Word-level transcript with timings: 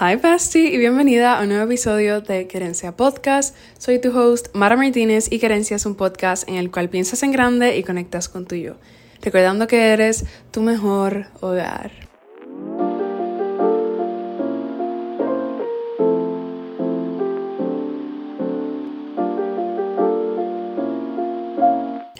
Hi 0.00 0.14
Bestie 0.14 0.72
y 0.72 0.78
bienvenida 0.78 1.36
a 1.36 1.42
un 1.42 1.48
nuevo 1.48 1.64
episodio 1.64 2.20
de 2.20 2.46
Querencia 2.46 2.92
Podcast. 2.92 3.56
Soy 3.78 4.00
tu 4.00 4.16
host 4.16 4.54
Mara 4.54 4.76
Martínez 4.76 5.26
y 5.28 5.40
Querencia 5.40 5.74
es 5.74 5.86
un 5.86 5.96
podcast 5.96 6.48
en 6.48 6.54
el 6.54 6.70
cual 6.70 6.88
piensas 6.88 7.24
en 7.24 7.32
grande 7.32 7.76
y 7.76 7.82
conectas 7.82 8.28
con 8.28 8.46
tu 8.46 8.54
yo, 8.54 8.76
recordando 9.22 9.66
que 9.66 9.88
eres 9.88 10.24
tu 10.52 10.60
mejor 10.60 11.26
hogar. 11.40 11.90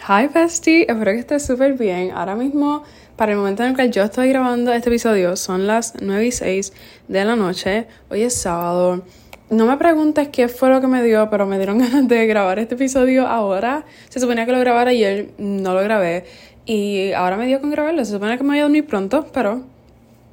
Hi 0.08 0.26
Bestie, 0.26 0.86
espero 0.88 1.12
que 1.12 1.18
estés 1.18 1.46
súper 1.46 1.74
bien. 1.74 2.10
Ahora 2.10 2.34
mismo 2.34 2.82
para 3.18 3.32
el 3.32 3.38
momento 3.38 3.64
en 3.64 3.70
el 3.70 3.76
que 3.76 3.90
yo 3.90 4.04
estoy 4.04 4.28
grabando 4.28 4.72
este 4.72 4.90
episodio 4.90 5.34
son 5.34 5.66
las 5.66 5.94
9 6.00 6.26
y 6.26 6.30
6 6.30 6.72
de 7.08 7.24
la 7.24 7.34
noche. 7.34 7.88
Hoy 8.10 8.22
es 8.22 8.34
sábado. 8.34 9.02
No 9.50 9.66
me 9.66 9.76
preguntes 9.76 10.28
qué 10.28 10.46
fue 10.46 10.68
lo 10.68 10.80
que 10.80 10.86
me 10.86 11.02
dio, 11.02 11.28
pero 11.28 11.44
me 11.44 11.56
dieron 11.56 11.78
ganas 11.80 12.06
de 12.06 12.28
grabar 12.28 12.60
este 12.60 12.76
episodio 12.76 13.26
ahora. 13.26 13.84
Se 14.08 14.20
suponía 14.20 14.46
que 14.46 14.52
lo 14.52 14.60
grabara 14.60 14.92
ayer, 14.92 15.30
no 15.36 15.74
lo 15.74 15.82
grabé. 15.82 16.26
Y 16.64 17.10
ahora 17.10 17.36
me 17.36 17.48
dio 17.48 17.60
con 17.60 17.72
grabarlo. 17.72 18.04
Se 18.04 18.12
supone 18.12 18.38
que 18.38 18.44
me 18.44 18.50
voy 18.50 18.58
a 18.60 18.62
dormir 18.62 18.86
pronto, 18.86 19.26
pero 19.32 19.64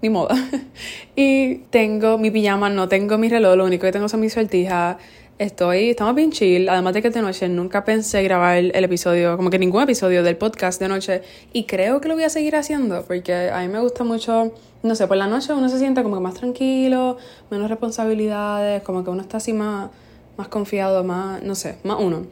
ni 0.03 0.09
modo. 0.09 0.29
y 1.15 1.55
tengo 1.71 2.19
mi 2.19 2.29
pijama, 2.29 2.69
no 2.69 2.87
tengo 2.87 3.17
mi 3.17 3.29
reloj, 3.29 3.55
lo 3.55 3.65
único 3.65 3.87
que 3.87 3.93
tengo 3.93 4.07
son 4.07 4.19
mis 4.19 4.33
sortijas. 4.33 4.97
Estoy, 5.37 5.89
estamos 5.89 6.15
bien 6.15 6.31
chill, 6.31 6.69
además 6.69 6.93
de 6.93 7.01
que 7.01 7.09
de 7.09 7.21
noche 7.21 7.49
nunca 7.49 7.83
pensé 7.83 8.23
grabar 8.23 8.55
el, 8.55 8.73
episodio, 8.73 9.35
como 9.35 9.49
que 9.49 9.59
ningún 9.59 9.81
episodio 9.81 10.23
del 10.23 10.37
podcast 10.37 10.79
de 10.79 10.87
noche, 10.87 11.23
y 11.51 11.65
creo 11.65 11.99
que 11.99 12.07
lo 12.07 12.13
voy 12.13 12.23
a 12.23 12.29
seguir 12.29 12.55
haciendo, 12.55 13.03
porque 13.03 13.49
a 13.49 13.59
mí 13.59 13.67
me 13.67 13.81
gusta 13.81 14.05
mucho, 14.05 14.53
no 14.81 14.95
sé, 14.95 15.07
por 15.07 15.17
la 15.17 15.27
noche 15.27 15.51
uno 15.51 15.67
se 15.67 15.77
siente 15.77 16.03
como 16.03 16.21
más 16.21 16.35
tranquilo, 16.35 17.17
menos 17.51 17.69
responsabilidades, 17.69 18.81
como 18.83 19.03
que 19.03 19.09
uno 19.09 19.23
está 19.23 19.35
así 19.35 19.51
más, 19.51 19.89
más 20.37 20.47
confiado, 20.47 21.03
más, 21.03 21.43
no 21.43 21.53
sé, 21.53 21.79
más 21.83 21.97
uno. 21.99 22.27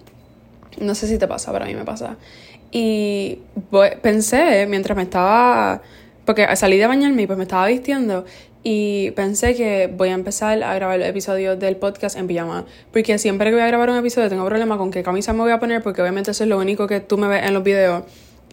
No 0.79 0.95
sé 0.95 1.05
si 1.09 1.17
te 1.17 1.27
pasa, 1.27 1.51
pero 1.51 1.65
a 1.65 1.67
mí 1.67 1.75
me 1.75 1.83
pasa. 1.83 2.15
Y 2.71 3.39
pensé, 4.01 4.65
mientras 4.65 4.95
me 4.95 5.03
estaba, 5.03 5.81
porque 6.25 6.47
salí 6.55 6.77
de 6.77 6.87
bañarme 6.87 7.23
y 7.23 7.27
pues 7.27 7.37
me 7.37 7.43
estaba 7.43 7.67
vistiendo, 7.67 8.25
y 8.63 9.11
pensé 9.11 9.55
que 9.55 9.87
voy 9.93 10.09
a 10.09 10.13
empezar 10.13 10.63
a 10.63 10.73
grabar 10.73 11.01
el 11.01 11.05
episodio 11.05 11.57
del 11.57 11.75
podcast 11.75 12.17
en 12.17 12.27
pijama. 12.27 12.65
Porque 12.93 13.17
siempre 13.17 13.49
que 13.49 13.55
voy 13.55 13.63
a 13.63 13.67
grabar 13.67 13.89
un 13.89 13.97
episodio 13.97 14.29
tengo 14.29 14.45
problema 14.45 14.77
con 14.77 14.89
qué 14.89 15.03
camisa 15.03 15.33
me 15.33 15.39
voy 15.39 15.51
a 15.51 15.59
poner, 15.59 15.83
porque 15.83 16.01
obviamente 16.01 16.31
eso 16.31 16.45
es 16.45 16.49
lo 16.49 16.57
único 16.57 16.87
que 16.87 17.01
tú 17.01 17.17
me 17.17 17.27
ves 17.27 17.45
en 17.45 17.53
los 17.53 17.61
videos. 17.63 18.03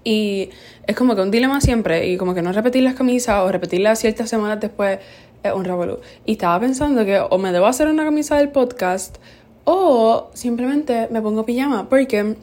Y 0.03 0.51
es 0.87 0.97
como 0.97 1.15
que 1.15 1.23
un 1.23 1.31
dilema 1.31 1.61
siempre, 1.61 2.09
y 2.09 2.17
como 2.17 2.35
que 2.35 2.43
no 2.43 2.51
repetir 2.51 2.83
las 2.83 2.95
camisas 2.95 3.41
o 3.45 3.53
repetirlas 3.53 4.01
ciertas 4.01 4.29
semanas 4.29 4.59
después 4.59 4.99
es 5.45 5.53
un 5.53 5.65
revolú. 5.65 6.01
Y 6.27 6.33
estaba 6.33 6.59
pensando 6.59 7.05
que 7.05 7.21
o 7.21 7.39
me 7.39 7.53
debo 7.53 7.67
hacer 7.67 7.87
una 7.87 8.05
camisa 8.05 8.37
del 8.37 8.49
podcast 8.49 9.19
o 9.63 10.31
simplemente 10.35 11.07
me 11.13 11.23
pongo 11.23 11.47
pijama, 11.47 11.89
porque 11.89 12.35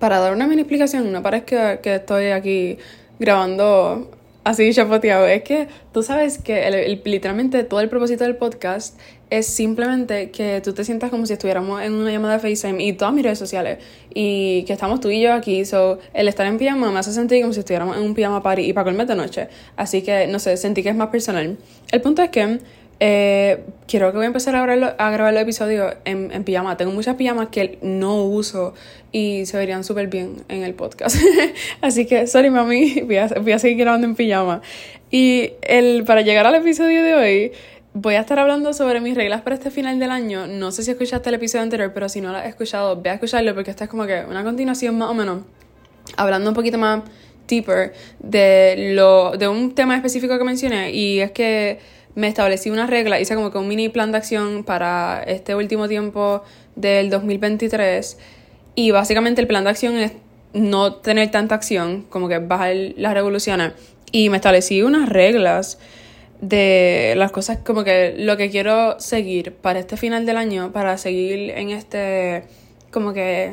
para 0.00 0.18
dar 0.18 0.32
una 0.32 0.48
mini 0.48 0.62
explicación, 0.62 1.12
no 1.12 1.22
parece 1.22 1.78
que 1.80 1.94
estoy 1.94 2.30
aquí 2.30 2.78
grabando 3.20 4.10
así 4.44 4.72
chapoteado. 4.72 5.26
Es 5.26 5.42
que 5.42 5.68
tú 5.92 6.02
sabes 6.02 6.38
que 6.38 6.66
el, 6.66 7.00
literalmente 7.04 7.64
todo 7.64 7.80
el 7.80 7.88
propósito 7.88 8.24
del 8.24 8.36
podcast 8.36 8.98
es 9.30 9.46
simplemente 9.46 10.30
que 10.30 10.60
tú 10.60 10.72
te 10.72 10.84
sientas 10.84 11.10
como 11.10 11.24
si 11.24 11.34
estuviéramos 11.34 11.82
en 11.82 11.94
una 11.94 12.10
llamada 12.10 12.38
de 12.38 12.40
FaceTime 12.40 12.82
y 12.82 12.92
todas 12.94 13.14
mis 13.14 13.22
redes 13.22 13.38
sociales 13.38 13.78
y 14.12 14.64
que 14.64 14.72
estamos 14.72 15.00
tú 15.00 15.08
y 15.10 15.20
yo 15.20 15.32
aquí. 15.32 15.64
So, 15.64 15.98
el 16.14 16.26
estar 16.28 16.46
en 16.46 16.58
pijama 16.58 16.90
me 16.90 16.98
hace 16.98 17.12
sentir 17.12 17.40
como 17.42 17.52
si 17.52 17.60
estuviéramos 17.60 17.96
en 17.96 18.02
un 18.02 18.14
pijama 18.14 18.42
party 18.42 18.62
y 18.62 18.72
para 18.72 18.84
colmar 18.84 19.06
de 19.06 19.14
noche. 19.14 19.48
Así 19.76 20.02
que, 20.02 20.26
no 20.26 20.38
sé, 20.38 20.56
sentí 20.56 20.82
que 20.82 20.88
es 20.88 20.96
más 20.96 21.08
personal. 21.08 21.56
El 21.92 22.00
punto 22.00 22.22
es 22.22 22.30
que 22.30 22.58
eh, 23.02 23.64
quiero 23.86 24.10
que 24.10 24.18
voy 24.18 24.24
a 24.24 24.26
empezar 24.26 24.54
a, 24.54 24.62
a 24.62 25.10
grabar 25.10 25.32
los 25.32 25.42
episodios 25.42 25.94
en, 26.04 26.30
en, 26.32 26.44
pijama. 26.44 26.76
Tengo 26.76 26.92
muchas 26.92 27.16
pijamas 27.16 27.48
que 27.48 27.78
no 27.80 28.24
uso 28.24 28.74
y 29.10 29.46
se 29.46 29.56
verían 29.56 29.84
súper 29.84 30.08
bien 30.08 30.44
en 30.48 30.62
el 30.62 30.74
podcast. 30.74 31.16
Así 31.80 32.04
que, 32.04 32.26
sorry 32.26 32.50
mami, 32.50 33.00
voy 33.00 33.16
a, 33.16 33.28
voy 33.28 33.52
a, 33.52 33.58
seguir 33.58 33.78
grabando 33.78 34.06
en 34.06 34.14
pijama. 34.14 34.60
Y 35.10 35.52
el, 35.62 36.04
para 36.04 36.20
llegar 36.20 36.46
al 36.46 36.54
episodio 36.54 37.02
de 37.02 37.14
hoy, 37.14 37.52
voy 37.94 38.14
a 38.16 38.20
estar 38.20 38.38
hablando 38.38 38.74
sobre 38.74 39.00
mis 39.00 39.14
reglas 39.14 39.40
para 39.40 39.54
este 39.56 39.70
final 39.70 39.98
del 39.98 40.10
año. 40.10 40.46
No 40.46 40.70
sé 40.70 40.82
si 40.82 40.90
escuchaste 40.90 41.30
el 41.30 41.36
episodio 41.36 41.62
anterior, 41.62 41.92
pero 41.94 42.10
si 42.10 42.20
no 42.20 42.32
lo 42.32 42.36
has 42.36 42.46
escuchado, 42.46 43.00
ve 43.00 43.08
a 43.08 43.14
escucharlo 43.14 43.54
porque 43.54 43.70
esta 43.70 43.84
es 43.84 43.90
como 43.90 44.06
que 44.06 44.24
una 44.28 44.44
continuación 44.44 44.98
más 44.98 45.08
o 45.08 45.14
menos. 45.14 45.42
Hablando 46.18 46.50
un 46.50 46.54
poquito 46.54 46.76
más 46.76 47.02
deeper 47.48 47.94
de, 48.18 48.92
lo, 48.94 49.32
de 49.38 49.48
un 49.48 49.74
tema 49.74 49.96
específico 49.96 50.38
que 50.38 50.44
mencioné 50.44 50.92
y 50.92 51.20
es 51.20 51.32
que 51.32 51.78
me 52.14 52.28
establecí 52.28 52.70
una 52.70 52.86
regla, 52.86 53.20
hice 53.20 53.34
como 53.34 53.50
que 53.50 53.58
un 53.58 53.68
mini 53.68 53.88
plan 53.88 54.12
de 54.12 54.18
acción 54.18 54.64
para 54.64 55.22
este 55.26 55.54
último 55.54 55.88
tiempo 55.88 56.42
del 56.76 57.10
2023 57.10 58.18
y 58.74 58.90
básicamente 58.90 59.40
el 59.40 59.46
plan 59.46 59.64
de 59.64 59.70
acción 59.70 59.96
es 59.96 60.12
no 60.52 60.94
tener 60.94 61.30
tanta 61.30 61.54
acción, 61.54 62.02
como 62.08 62.28
que 62.28 62.38
bajar 62.38 62.74
las 62.96 63.14
revoluciones. 63.14 63.72
Y 64.12 64.28
me 64.30 64.36
establecí 64.36 64.82
unas 64.82 65.08
reglas 65.08 65.78
de 66.40 67.14
las 67.16 67.30
cosas 67.32 67.58
como 67.58 67.84
que 67.84 68.14
lo 68.16 68.36
que 68.36 68.50
quiero 68.50 68.98
seguir 68.98 69.52
para 69.52 69.78
este 69.78 69.96
final 69.96 70.26
del 70.26 70.36
año, 70.36 70.72
para 70.72 70.96
seguir 70.98 71.50
en 71.50 71.70
este 71.70 72.44
como 72.90 73.12
que 73.12 73.52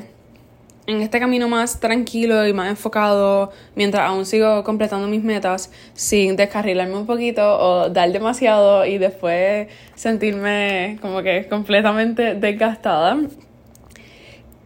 en 0.88 1.02
este 1.02 1.20
camino 1.20 1.50
más 1.50 1.80
tranquilo 1.80 2.48
y 2.48 2.54
más 2.54 2.70
enfocado 2.70 3.52
mientras 3.76 4.10
aún 4.10 4.26
sigo 4.26 4.64
completando 4.64 5.08
mis 5.08 5.24
metas 5.24 5.70
sin 5.94 6.38
descarrilarme 6.38 6.96
un 6.96 7.06
poquito 7.06 7.60
o 7.60 7.90
dar 7.90 8.12
demasiado 8.12 8.86
y 8.86 8.98
después 8.98 9.68
sentirme 9.96 10.98
como 11.02 11.22
que 11.22 11.48
completamente 11.50 12.36
desgastada. 12.36 13.18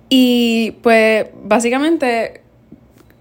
Y 0.09 0.71
pues 0.83 1.27
básicamente 1.43 2.41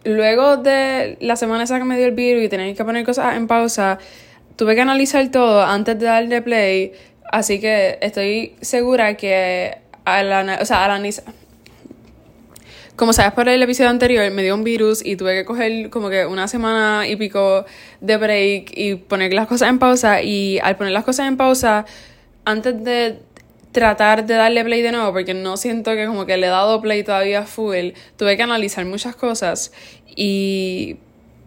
luego 0.04 0.58
de 0.58 1.16
la 1.20 1.36
semana 1.36 1.64
esa 1.64 1.78
que 1.78 1.84
me 1.84 1.96
dio 1.96 2.06
el 2.06 2.14
virus 2.14 2.44
y 2.44 2.48
tener 2.48 2.76
que 2.76 2.84
poner 2.84 3.04
cosas 3.04 3.36
en 3.36 3.46
pausa, 3.46 3.98
tuve 4.56 4.74
que 4.74 4.80
analizar 4.82 5.26
todo 5.30 5.62
antes 5.62 5.98
de 5.98 6.04
darle 6.06 6.42
play, 6.42 6.92
así 7.30 7.60
que 7.60 7.98
estoy 8.02 8.56
segura 8.60 9.16
que 9.16 9.78
al, 10.04 10.60
o 10.60 10.64
sea, 10.64 10.84
al, 10.84 11.02
como 13.00 13.14
sabes 13.14 13.32
por 13.32 13.48
el 13.48 13.62
episodio 13.62 13.88
anterior, 13.88 14.30
me 14.30 14.42
dio 14.42 14.54
un 14.54 14.62
virus 14.62 15.02
y 15.02 15.16
tuve 15.16 15.34
que 15.34 15.46
coger 15.46 15.88
como 15.88 16.10
que 16.10 16.26
una 16.26 16.46
semana 16.48 17.08
y 17.08 17.16
pico 17.16 17.64
de 18.02 18.18
break 18.18 18.72
y 18.76 18.96
poner 18.96 19.32
las 19.32 19.46
cosas 19.46 19.70
en 19.70 19.78
pausa. 19.78 20.20
Y 20.20 20.58
al 20.62 20.76
poner 20.76 20.92
las 20.92 21.06
cosas 21.06 21.26
en 21.26 21.38
pausa, 21.38 21.86
antes 22.44 22.84
de 22.84 23.22
tratar 23.72 24.26
de 24.26 24.34
darle 24.34 24.62
play 24.64 24.82
de 24.82 24.92
nuevo, 24.92 25.12
porque 25.12 25.32
no 25.32 25.56
siento 25.56 25.92
que 25.92 26.04
como 26.04 26.26
que 26.26 26.36
le 26.36 26.48
he 26.48 26.50
dado 26.50 26.82
play 26.82 27.02
todavía 27.02 27.44
full, 27.44 27.92
tuve 28.18 28.36
que 28.36 28.42
analizar 28.42 28.84
muchas 28.84 29.16
cosas 29.16 29.72
y 30.14 30.98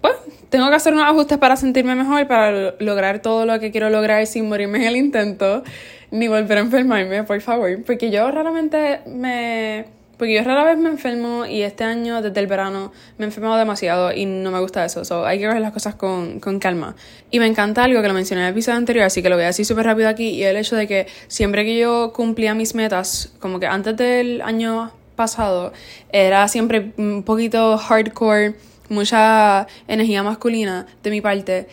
pues 0.01 0.15
tengo 0.49 0.67
que 0.71 0.75
hacer 0.75 0.93
unos 0.93 1.05
ajustes 1.05 1.37
para 1.37 1.55
sentirme 1.55 1.93
mejor, 1.93 2.27
para 2.27 2.73
lograr 2.79 3.21
todo 3.21 3.45
lo 3.45 3.59
que 3.59 3.69
quiero 3.69 3.91
lograr 3.91 4.25
sin 4.25 4.49
morirme 4.49 4.79
en 4.79 4.85
el 4.85 4.97
intento, 4.97 5.61
ni 6.09 6.27
volver 6.27 6.57
a 6.57 6.61
enfermarme, 6.61 7.23
por 7.25 7.39
favor, 7.41 7.83
porque 7.85 8.09
yo 8.09 8.31
raramente 8.31 9.01
me 9.05 9.85
porque 10.23 10.35
yo 10.35 10.43
rara 10.45 10.63
vez 10.63 10.77
me 10.77 10.87
enfermo 10.87 11.45
y 11.45 11.63
este 11.63 11.83
año, 11.83 12.21
desde 12.21 12.39
el 12.39 12.47
verano, 12.47 12.93
me 13.17 13.25
he 13.25 13.27
enfermado 13.27 13.57
demasiado 13.57 14.13
y 14.13 14.25
no 14.25 14.51
me 14.51 14.59
gusta 14.61 14.85
eso. 14.85 15.03
So, 15.03 15.25
hay 15.25 15.37
que 15.37 15.47
ver 15.49 15.59
las 15.59 15.73
cosas 15.73 15.95
con, 15.95 16.39
con 16.39 16.59
calma. 16.59 16.95
Y 17.29 17.39
me 17.39 17.45
encanta 17.45 17.83
algo 17.83 18.01
que 18.01 18.07
lo 18.07 18.13
mencioné 18.13 18.39
en 18.39 18.47
el 18.47 18.53
episodio 18.53 18.77
anterior, 18.77 19.03
así 19.03 19.21
que 19.21 19.27
lo 19.27 19.35
voy 19.35 19.43
a 19.43 19.47
decir 19.47 19.65
súper 19.65 19.85
rápido 19.85 20.07
aquí. 20.07 20.29
Y 20.29 20.43
el 20.43 20.55
hecho 20.55 20.77
de 20.77 20.87
que 20.87 21.07
siempre 21.27 21.65
que 21.65 21.77
yo 21.77 22.13
cumplía 22.13 22.55
mis 22.55 22.73
metas, 22.73 23.33
como 23.41 23.59
que 23.59 23.67
antes 23.67 23.97
del 23.97 24.41
año 24.43 24.93
pasado, 25.17 25.73
era 26.13 26.47
siempre 26.47 26.93
un 26.95 27.23
poquito 27.23 27.77
hardcore, 27.77 28.55
mucha 28.87 29.67
energía 29.89 30.23
masculina 30.23 30.85
de 31.03 31.09
mi 31.09 31.19
parte. 31.19 31.67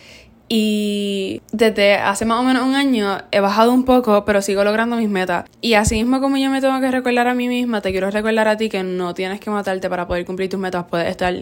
Y 0.53 1.41
desde 1.53 1.93
hace 1.93 2.25
más 2.25 2.37
o 2.41 2.43
menos 2.43 2.63
un 2.63 2.75
año 2.75 3.19
he 3.31 3.39
bajado 3.39 3.71
un 3.71 3.85
poco, 3.85 4.25
pero 4.25 4.41
sigo 4.41 4.65
logrando 4.65 4.97
mis 4.97 5.07
metas. 5.07 5.45
Y 5.61 5.75
así 5.75 5.95
mismo 5.95 6.19
como 6.19 6.35
yo 6.35 6.49
me 6.49 6.59
tengo 6.59 6.77
que 6.81 6.91
recordar 6.91 7.29
a 7.29 7.33
mí 7.33 7.47
misma, 7.47 7.79
te 7.79 7.91
quiero 7.91 8.11
recordar 8.11 8.49
a 8.49 8.57
ti 8.57 8.67
que 8.67 8.83
no 8.83 9.13
tienes 9.13 9.39
que 9.39 9.49
matarte 9.49 9.89
para 9.89 10.09
poder 10.09 10.25
cumplir 10.25 10.49
tus 10.49 10.59
metas. 10.59 10.83
Puedes 10.89 11.07
estar 11.07 11.33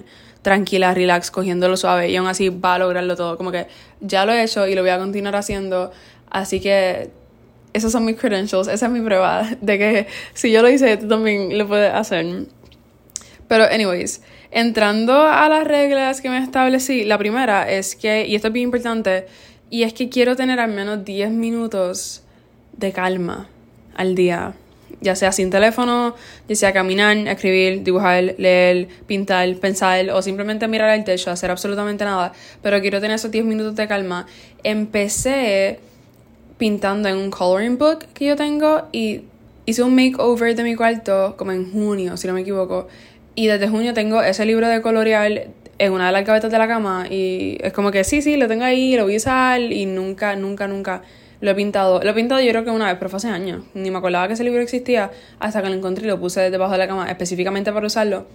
tranquila, 0.44 0.94
relax, 0.94 1.31
cogiéndolo 1.31 1.75
suave 1.75 2.12
y 2.12 2.18
aún 2.18 2.28
así 2.28 2.50
va 2.50 2.75
a 2.75 2.78
lograrlo 2.78 3.16
todo. 3.16 3.36
Como 3.36 3.51
que 3.51 3.66
ya 4.00 4.28
lo 4.28 4.31
he 4.31 4.44
hecho 4.44 4.68
y 4.68 4.75
lo 4.75 4.83
voy 4.83 4.92
a 4.92 5.00
continuar 5.00 5.36
haciendo. 5.38 5.92
Así 6.30 6.60
que 6.60 7.10
esos 7.74 7.92
son 7.92 8.06
mis 8.06 8.16
credentials, 8.16 8.68
esa 8.68 8.86
es 8.86 8.92
mi 8.92 9.01
prueba 9.01 9.50
de 9.60 9.80
que 9.80 10.07
si 10.36 10.51
yo 10.51 10.62
lo 10.62 10.69
hice, 10.69 10.98
tú 10.98 11.07
también 11.07 11.57
lo 11.57 11.68
puedes 11.68 11.92
hacer. 11.92 12.45
Pero, 13.48 13.63
anyways, 13.63 14.22
entrando 14.51 15.24
a 15.24 15.48
las 15.50 15.66
reglas 15.66 16.22
que 16.22 16.30
me 16.30 16.38
establecí, 16.40 17.04
la 17.04 17.18
primera 17.18 17.69
es 17.69 17.96
que, 17.96 18.28
y 18.28 18.36
esto 18.36 18.48
es 18.48 18.54
bien 18.54 18.66
importante, 18.66 19.28
y 19.69 19.84
es 19.84 19.94
que 19.94 20.10
quiero 20.10 20.36
tener 20.36 20.60
al 20.60 20.72
menos 20.72 21.06
10 21.06 21.31
minutos 21.31 22.24
de 22.74 22.92
calma 22.92 23.50
al 23.96 24.16
día. 24.16 24.54
Ya 25.01 25.16
sea 25.16 25.31
sin 25.31 25.50
teléfono, 25.50 26.16
ya 26.50 26.56
sea 26.56 26.74
caminar, 26.74 27.16
escribir, 27.16 27.84
dibujar, 27.84 28.36
leer, 28.38 28.90
pintar, 29.07 29.56
pensar 29.56 30.10
o 30.10 30.22
simplemente 30.22 30.68
mirar 30.68 30.90
al 30.90 31.04
techo, 31.06 31.31
hacer 31.31 31.52
absolutamente 31.52 32.04
nada. 32.04 32.34
Pero 32.62 32.81
quiero 32.81 33.00
tener 33.00 33.16
esos 33.16 33.31
10 33.31 33.45
minutos 33.45 33.75
de 33.75 33.88
calma. 33.88 34.25
Empecé 34.63 35.80
pintando 36.57 37.07
en 37.07 37.16
un 37.16 37.31
coloring 37.31 37.78
book 37.78 38.00
que 38.13 38.25
yo 38.25 38.36
tengo 38.36 38.88
y 38.92 39.22
hice 39.66 39.84
un 39.84 39.95
makeover 39.95 40.56
de 40.56 40.63
mi 40.63 40.75
cuarto 40.75 41.36
como 41.38 41.52
en 41.52 41.72
junio, 41.72 42.18
si 42.18 42.28
no 42.28 42.34
me 42.34 42.42
equivoco. 42.42 42.88
Y 43.36 43.48
desde 43.48 43.68
junio 43.68 43.94
tengo 43.94 44.22
ese 44.22 44.46
libro 44.46 44.68
de 44.68 44.81
colorear 44.81 45.48
en 45.78 45.94
una 45.94 46.08
de 46.08 46.12
las 46.12 46.26
gavetas 46.26 46.52
de 46.52 46.58
la 46.58 46.68
cama 46.68 47.08
y 47.10 47.58
es 47.62 47.72
como 47.72 47.90
que 47.92 48.04
sí, 48.04 48.22
sí, 48.22 48.36
lo 48.36 48.48
tengo 48.48 48.66
ahí, 48.66 48.96
lo 48.98 49.06
voy 49.06 49.14
a 49.14 49.18
usar 49.18 49.62
y 49.62 49.86
nunca, 49.86 50.36
nunca, 50.36 50.68
nunca 50.68 51.02
lo 51.42 51.52
he 51.52 51.56
pintado. 51.56 52.02
Lo 52.04 52.10
he 52.10 52.14
pintado 52.14 52.42
yo 52.42 52.50
creo 52.50 52.66
que 52.66 52.72
una 52.72 52.88
vez, 52.88 52.98
pero 52.98 53.10
fue 53.10 53.18
hace 53.18 53.30
años. 53.30 53.64
Ni 53.74 53.90
me 53.90 53.98
acordaba 53.98 54.28
que 54.28 54.34
ese 54.34 54.44
libro 54.44 54.62
existía 54.62 55.12
hasta 55.40 55.62
que 55.62 55.70
lo 55.70 55.76
encontré 55.76 56.06
y 56.06 56.08
lo 56.08 56.20
puse 56.20 56.50
debajo 56.52 56.74
de 56.74 56.80
la 56.80 56.88
cama 56.88 57.10
específicamente 57.10 57.72
para 57.72 57.88
usarlo. 57.88 58.28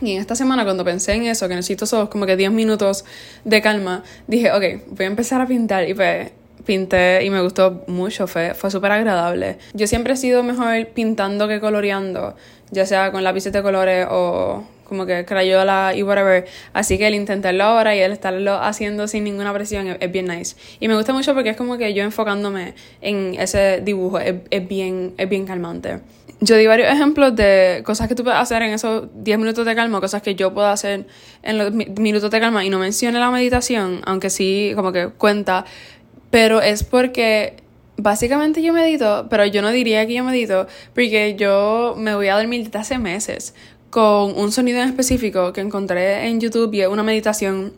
Y 0.00 0.12
en 0.12 0.20
esta 0.20 0.34
semana 0.34 0.64
cuando 0.64 0.84
pensé 0.84 1.12
en 1.12 1.24
eso, 1.24 1.46
que 1.46 1.54
necesito 1.54 1.84
esos 1.84 2.08
como 2.08 2.26
que 2.26 2.36
10 2.36 2.50
minutos 2.50 3.04
de 3.44 3.60
calma, 3.60 4.02
dije, 4.26 4.50
ok, 4.50 4.86
voy 4.88 5.04
a 5.04 5.08
empezar 5.08 5.40
a 5.40 5.46
pintar 5.46 5.88
y 5.88 5.94
pues 5.94 6.32
pinté 6.64 7.24
y 7.24 7.30
me 7.30 7.40
gustó 7.40 7.84
mucho, 7.86 8.26
fue, 8.26 8.54
fue 8.54 8.70
súper 8.70 8.92
agradable. 8.92 9.58
Yo 9.74 9.86
siempre 9.86 10.14
he 10.14 10.16
sido 10.16 10.42
mejor 10.42 10.86
pintando 10.88 11.48
que 11.48 11.60
coloreando, 11.60 12.34
ya 12.70 12.86
sea 12.86 13.12
con 13.12 13.24
lápices 13.24 13.52
de 13.52 13.62
colores 13.62 14.06
o 14.10 14.64
como 14.92 15.06
que 15.06 15.24
crayola 15.24 15.94
y 15.96 16.02
whatever. 16.02 16.44
Así 16.74 16.98
que 16.98 17.06
el 17.06 17.14
intentarlo 17.14 17.64
ahora 17.64 17.96
y 17.96 18.00
el 18.00 18.12
estarlo 18.12 18.54
haciendo 18.54 19.08
sin 19.08 19.24
ninguna 19.24 19.52
presión 19.54 19.96
es, 19.98 20.12
bien 20.12 20.26
nice. 20.26 20.56
Y 20.80 20.88
me 20.88 20.94
gusta 20.94 21.14
mucho 21.14 21.32
porque 21.32 21.50
es 21.50 21.56
como 21.56 21.78
que 21.78 21.94
yo 21.94 22.02
enfocándome 22.02 22.74
en 23.00 23.34
ese 23.38 23.80
dibujo 23.82 24.18
es, 24.18 24.34
es, 24.50 24.68
bien, 24.68 25.14
es 25.16 25.28
bien 25.28 25.46
calmante. 25.46 26.00
Yo 26.40 26.56
di 26.56 26.66
varios 26.66 26.88
ejemplos 26.88 27.36
de 27.36 27.82
cosas 27.86 28.08
que 28.08 28.16
tú 28.16 28.24
puedes 28.24 28.38
hacer 28.38 28.62
en 28.62 28.72
esos 28.72 29.04
10 29.14 29.38
minutos 29.38 29.64
de 29.64 29.76
calma, 29.76 30.00
cosas 30.00 30.22
que 30.22 30.34
yo 30.34 30.52
puedo 30.52 30.66
hacer 30.66 31.06
en 31.42 31.56
los 31.56 31.72
minutos 31.72 32.32
de 32.32 32.40
calma 32.40 32.64
y 32.64 32.68
no 32.68 32.80
mencioné 32.80 33.20
la 33.20 33.30
meditación, 33.30 34.02
aunque 34.04 34.28
sí 34.28 34.72
como 34.74 34.90
que 34.90 35.06
cuenta, 35.06 35.64
pero 36.32 36.62
es 36.62 36.82
porque 36.82 37.56
básicamente 37.98 38.62
yo 38.62 38.72
medito, 38.72 39.26
pero 39.28 39.44
yo 39.44 39.60
no 39.60 39.70
diría 39.70 40.06
que 40.06 40.14
yo 40.14 40.24
medito, 40.24 40.66
porque 40.94 41.36
yo 41.38 41.94
me 41.98 42.14
voy 42.14 42.28
a 42.28 42.36
dormir 42.36 42.64
desde 42.64 42.78
hace 42.78 42.98
meses 42.98 43.54
con 43.90 44.38
un 44.38 44.50
sonido 44.50 44.80
en 44.80 44.88
específico 44.88 45.52
que 45.52 45.60
encontré 45.60 46.26
en 46.26 46.40
YouTube 46.40 46.72
y 46.72 46.80
es 46.80 46.88
una 46.88 47.02
meditación. 47.02 47.74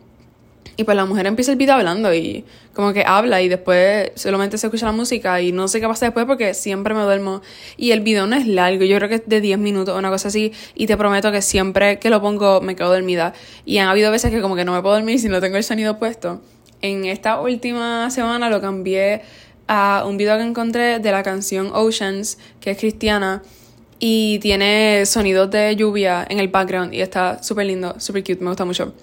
Y 0.77 0.85
pues 0.85 0.95
la 0.95 1.03
mujer 1.03 1.25
empieza 1.25 1.51
el 1.51 1.57
video 1.57 1.75
hablando 1.75 2.13
y 2.13 2.45
como 2.73 2.93
que 2.93 3.03
habla 3.05 3.41
y 3.41 3.49
después 3.49 4.11
solamente 4.15 4.57
se 4.57 4.67
escucha 4.67 4.85
la 4.85 4.93
música 4.93 5.41
y 5.41 5.51
no 5.51 5.67
sé 5.67 5.81
qué 5.81 5.87
pasa 5.87 6.05
después 6.05 6.25
porque 6.25 6.53
siempre 6.53 6.93
me 6.93 7.01
duermo. 7.01 7.41
Y 7.75 7.91
el 7.91 7.99
video 7.99 8.25
no 8.25 8.37
es 8.37 8.47
largo, 8.47 8.85
yo 8.85 8.95
creo 8.95 9.09
que 9.09 9.15
es 9.15 9.23
de 9.25 9.41
10 9.41 9.59
minutos 9.59 9.93
o 9.93 9.97
una 9.97 10.09
cosa 10.09 10.29
así 10.29 10.53
y 10.75 10.87
te 10.87 10.95
prometo 10.95 11.29
que 11.33 11.41
siempre 11.41 11.99
que 11.99 12.09
lo 12.09 12.21
pongo 12.21 12.61
me 12.61 12.77
quedo 12.77 12.93
dormida. 12.93 13.33
Y 13.65 13.79
han 13.79 13.89
habido 13.89 14.11
veces 14.11 14.31
que 14.31 14.39
como 14.39 14.55
que 14.55 14.63
no 14.63 14.71
me 14.71 14.81
puedo 14.81 14.95
dormir 14.95 15.19
si 15.19 15.27
no 15.27 15.41
tengo 15.41 15.57
el 15.57 15.63
sonido 15.65 15.99
puesto. 15.99 16.41
En 16.85 17.05
esta 17.05 17.41
última 17.41 18.11
semana 18.11 18.47
lo 18.47 18.61
cambié 18.61 19.21
a 19.67 20.03
un 20.05 20.17
video 20.17 20.37
que 20.37 20.43
encontré 20.43 20.99
de 20.99 21.11
la 21.11 21.23
canción 21.23 21.71
Oceans, 21.73 22.37
que 22.59 22.69
es 22.69 22.77
cristiana 22.77 23.41
y 23.97 24.37
tiene 24.37 25.03
sonidos 25.07 25.49
de 25.49 25.75
lluvia 25.75 26.27
en 26.29 26.39
el 26.39 26.47
background 26.49 26.93
y 26.93 27.01
está 27.01 27.41
súper 27.41 27.65
lindo, 27.65 27.99
súper 27.99 28.23
cute, 28.23 28.37
me 28.43 28.49
gusta 28.49 28.65
mucho. 28.65 28.93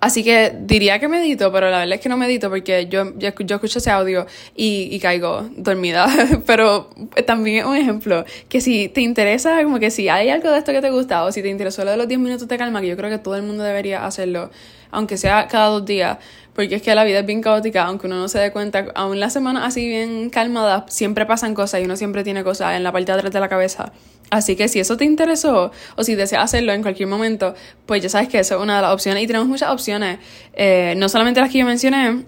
Así 0.00 0.24
que 0.24 0.54
diría 0.60 0.98
que 0.98 1.08
medito, 1.08 1.52
pero 1.52 1.68
la 1.70 1.80
verdad 1.80 1.96
es 1.96 2.00
que 2.00 2.08
no 2.08 2.16
medito 2.16 2.48
porque 2.48 2.86
yo, 2.86 3.12
yo, 3.18 3.28
escucho 3.28 3.78
ese 3.78 3.90
audio 3.90 4.26
y, 4.56 4.88
y, 4.90 4.98
caigo 4.98 5.50
dormida. 5.56 6.06
pero 6.46 6.88
también 7.26 7.58
es 7.58 7.64
un 7.66 7.76
ejemplo 7.76 8.24
que 8.48 8.62
si 8.62 8.88
te 8.88 9.02
interesa, 9.02 9.62
como 9.62 9.78
que 9.78 9.90
si 9.90 10.08
hay 10.08 10.30
algo 10.30 10.50
de 10.50 10.58
esto 10.58 10.72
que 10.72 10.80
te 10.80 10.90
gusta 10.90 11.22
o 11.24 11.32
si 11.32 11.42
te 11.42 11.48
interesó 11.48 11.84
lo 11.84 11.90
de 11.90 11.98
los 11.98 12.08
10 12.08 12.18
minutos 12.18 12.48
de 12.48 12.56
calma, 12.56 12.80
que 12.80 12.86
yo 12.88 12.96
creo 12.96 13.10
que 13.10 13.18
todo 13.18 13.36
el 13.36 13.42
mundo 13.42 13.62
debería 13.62 14.06
hacerlo, 14.06 14.50
aunque 14.90 15.18
sea 15.18 15.46
cada 15.48 15.66
dos 15.66 15.84
días, 15.84 16.16
porque 16.60 16.74
es 16.74 16.82
que 16.82 16.94
la 16.94 17.04
vida 17.04 17.20
es 17.20 17.24
bien 17.24 17.40
caótica, 17.40 17.84
aunque 17.84 18.06
uno 18.06 18.18
no 18.18 18.28
se 18.28 18.38
dé 18.38 18.52
cuenta, 18.52 18.88
aún 18.94 19.18
la 19.18 19.30
semana 19.30 19.64
así 19.64 19.88
bien 19.88 20.28
calmada, 20.28 20.84
siempre 20.90 21.24
pasan 21.24 21.54
cosas 21.54 21.80
y 21.80 21.84
uno 21.84 21.96
siempre 21.96 22.22
tiene 22.22 22.44
cosas 22.44 22.76
en 22.76 22.82
la 22.84 22.92
parte 22.92 23.06
de 23.06 23.12
atrás 23.16 23.32
de 23.32 23.40
la 23.40 23.48
cabeza. 23.48 23.92
Así 24.28 24.56
que 24.56 24.68
si 24.68 24.78
eso 24.78 24.98
te 24.98 25.06
interesó 25.06 25.72
o 25.96 26.04
si 26.04 26.16
deseas 26.16 26.44
hacerlo 26.44 26.74
en 26.74 26.82
cualquier 26.82 27.08
momento, 27.08 27.54
pues 27.86 28.02
ya 28.02 28.10
sabes 28.10 28.28
que 28.28 28.38
eso 28.38 28.56
es 28.56 28.60
una 28.60 28.76
de 28.76 28.82
las 28.82 28.92
opciones 28.92 29.24
y 29.24 29.26
tenemos 29.26 29.48
muchas 29.48 29.70
opciones, 29.70 30.18
eh, 30.52 30.92
no 30.98 31.08
solamente 31.08 31.40
las 31.40 31.50
que 31.50 31.60
yo 31.60 31.64
mencioné, 31.64 32.24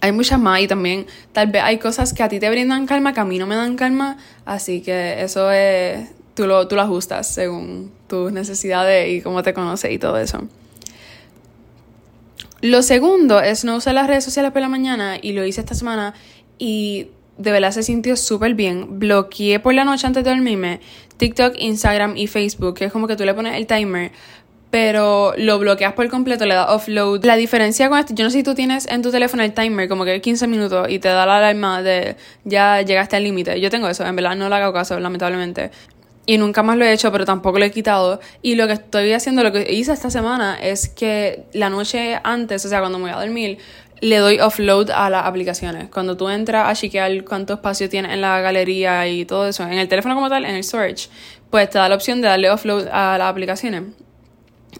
hay 0.00 0.12
muchas 0.12 0.38
más 0.38 0.60
y 0.60 0.68
también 0.68 1.08
tal 1.32 1.48
vez 1.48 1.64
hay 1.64 1.78
cosas 1.78 2.14
que 2.14 2.22
a 2.22 2.28
ti 2.28 2.38
te 2.38 2.48
brindan 2.48 2.86
calma 2.86 3.12
que 3.12 3.18
a 3.18 3.24
mí 3.24 3.36
no 3.40 3.48
me 3.48 3.56
dan 3.56 3.74
calma, 3.74 4.16
así 4.44 4.80
que 4.80 5.24
eso 5.24 5.50
es, 5.50 6.08
tú 6.34 6.46
lo, 6.46 6.68
tú 6.68 6.76
lo 6.76 6.82
ajustas 6.82 7.26
según 7.26 7.90
tus 8.06 8.30
necesidades 8.30 9.12
y 9.12 9.22
cómo 9.22 9.42
te 9.42 9.52
conoces 9.52 9.90
y 9.90 9.98
todo 9.98 10.18
eso. 10.18 10.46
Lo 12.62 12.82
segundo 12.82 13.40
es 13.40 13.64
no 13.64 13.76
usar 13.76 13.94
las 13.94 14.06
redes 14.06 14.24
sociales 14.24 14.52
por 14.52 14.60
la 14.60 14.68
mañana 14.68 15.16
y 15.20 15.32
lo 15.32 15.46
hice 15.46 15.60
esta 15.60 15.74
semana 15.74 16.14
y 16.58 17.08
de 17.38 17.52
verdad 17.52 17.70
se 17.70 17.82
sintió 17.82 18.16
súper 18.16 18.54
bien. 18.54 18.98
Bloqueé 18.98 19.60
por 19.60 19.72
la 19.72 19.84
noche 19.84 20.06
antes 20.06 20.22
de 20.24 20.30
dormirme 20.30 20.80
TikTok, 21.16 21.54
Instagram 21.58 22.18
y 22.18 22.26
Facebook, 22.26 22.74
que 22.74 22.84
es 22.86 22.92
como 22.92 23.06
que 23.06 23.16
tú 23.16 23.24
le 23.24 23.32
pones 23.32 23.54
el 23.56 23.66
timer, 23.66 24.12
pero 24.70 25.32
lo 25.38 25.58
bloqueas 25.58 25.94
por 25.94 26.08
completo, 26.10 26.44
le 26.44 26.54
das 26.54 26.68
offload. 26.68 27.24
La 27.24 27.36
diferencia 27.36 27.88
con 27.88 27.98
esto, 27.98 28.14
yo 28.14 28.24
no 28.24 28.30
sé 28.30 28.38
si 28.38 28.42
tú 28.42 28.54
tienes 28.54 28.86
en 28.88 29.00
tu 29.00 29.10
teléfono 29.10 29.42
el 29.42 29.54
timer 29.54 29.88
como 29.88 30.04
que 30.04 30.20
15 30.20 30.46
minutos 30.46 30.86
y 30.90 30.98
te 30.98 31.08
da 31.08 31.24
la 31.24 31.38
alarma 31.38 31.82
de 31.82 32.16
ya 32.44 32.82
llegaste 32.82 33.16
al 33.16 33.24
límite. 33.24 33.58
Yo 33.58 33.70
tengo 33.70 33.88
eso, 33.88 34.04
en 34.04 34.14
verdad 34.16 34.36
no 34.36 34.50
le 34.50 34.54
hago 34.54 34.72
caso, 34.74 35.00
lamentablemente 35.00 35.70
y 36.30 36.38
nunca 36.38 36.62
más 36.62 36.76
lo 36.76 36.84
he 36.84 36.92
hecho, 36.92 37.10
pero 37.10 37.24
tampoco 37.24 37.58
lo 37.58 37.64
he 37.64 37.72
quitado. 37.72 38.20
Y 38.40 38.54
lo 38.54 38.68
que 38.68 38.74
estoy 38.74 39.12
haciendo, 39.12 39.42
lo 39.42 39.50
que 39.50 39.66
hice 39.72 39.92
esta 39.92 40.10
semana 40.10 40.56
es 40.62 40.88
que 40.88 41.42
la 41.54 41.70
noche 41.70 42.20
antes, 42.22 42.64
o 42.64 42.68
sea, 42.68 42.78
cuando 42.78 42.98
me 42.98 43.10
voy 43.10 43.20
a 43.20 43.20
dormir, 43.20 43.58
le 44.00 44.18
doy 44.18 44.38
offload 44.38 44.90
a 44.90 45.10
las 45.10 45.26
aplicaciones. 45.26 45.88
Cuando 45.90 46.16
tú 46.16 46.28
entras 46.28 46.68
a 46.68 46.80
chequear 46.80 47.24
cuánto 47.24 47.54
espacio 47.54 47.88
tiene 47.88 48.14
en 48.14 48.20
la 48.20 48.40
galería 48.40 49.08
y 49.08 49.24
todo 49.24 49.48
eso, 49.48 49.64
en 49.64 49.72
el 49.72 49.88
teléfono 49.88 50.14
como 50.14 50.28
tal, 50.28 50.44
en 50.44 50.54
el 50.54 50.62
storage, 50.62 51.08
pues 51.50 51.68
te 51.68 51.78
da 51.78 51.88
la 51.88 51.96
opción 51.96 52.20
de 52.20 52.28
darle 52.28 52.48
offload 52.48 52.86
a 52.92 53.18
las 53.18 53.28
aplicaciones. 53.28 53.82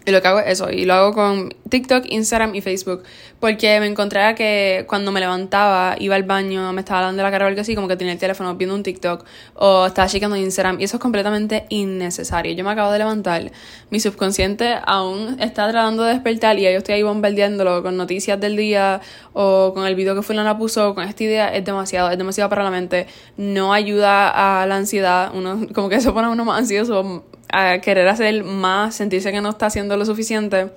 Y 0.05 0.11
lo 0.11 0.21
que 0.21 0.27
hago 0.29 0.39
es 0.39 0.53
eso, 0.53 0.71
y 0.71 0.85
lo 0.85 0.93
hago 0.93 1.13
con 1.13 1.53
TikTok, 1.67 2.05
Instagram 2.07 2.55
y 2.55 2.61
Facebook. 2.61 3.03
Porque 3.41 3.79
me 3.79 3.87
encontré 3.87 4.35
que 4.35 4.85
cuando 4.87 5.11
me 5.11 5.19
levantaba, 5.19 5.95
iba 5.97 6.15
al 6.15 6.21
baño, 6.21 6.71
me 6.73 6.81
estaba 6.81 7.01
dando 7.01 7.23
la 7.23 7.31
cara 7.31 7.45
o 7.45 7.47
algo 7.47 7.59
así, 7.59 7.73
como 7.73 7.87
que 7.87 7.97
tenía 7.97 8.13
el 8.13 8.19
teléfono 8.19 8.53
viendo 8.55 8.75
un 8.75 8.83
TikTok 8.83 9.25
o 9.55 9.87
estaba 9.87 10.07
chequeando 10.07 10.37
Instagram. 10.37 10.79
Y 10.79 10.83
eso 10.83 10.97
es 10.97 11.01
completamente 11.01 11.65
innecesario. 11.69 12.53
Yo 12.53 12.63
me 12.63 12.69
acabo 12.69 12.91
de 12.91 12.99
levantar, 12.99 13.51
mi 13.89 13.99
subconsciente 13.99 14.75
aún 14.85 15.37
está 15.39 15.67
tratando 15.71 16.03
de 16.03 16.13
despertar 16.13 16.59
y 16.59 16.63
yo 16.65 16.69
estoy 16.69 16.93
ahí 16.93 17.01
bombardeándolo 17.01 17.81
con 17.81 17.97
noticias 17.97 18.39
del 18.39 18.55
día 18.55 19.01
o 19.33 19.73
con 19.73 19.87
el 19.87 19.95
video 19.95 20.13
que 20.13 20.21
fulana 20.21 20.55
puso, 20.59 20.93
con 20.93 21.03
esta 21.03 21.23
idea. 21.23 21.51
Es 21.51 21.65
demasiado, 21.65 22.11
es 22.11 22.19
demasiado 22.19 22.47
para 22.47 22.63
la 22.63 22.69
mente. 22.69 23.07
No 23.37 23.73
ayuda 23.73 24.61
a 24.61 24.67
la 24.67 24.75
ansiedad. 24.75 25.31
Uno, 25.33 25.67
como 25.73 25.89
que 25.89 25.99
se 25.99 26.11
pone 26.11 26.29
uno 26.29 26.45
más 26.45 26.59
ansioso 26.59 27.25
a 27.51 27.79
querer 27.79 28.07
hacer 28.07 28.43
más, 28.43 28.93
sentirse 28.93 29.31
que 29.31 29.41
no 29.41 29.49
está 29.49 29.65
haciendo 29.65 29.97
lo 29.97 30.05
suficiente. 30.05 30.69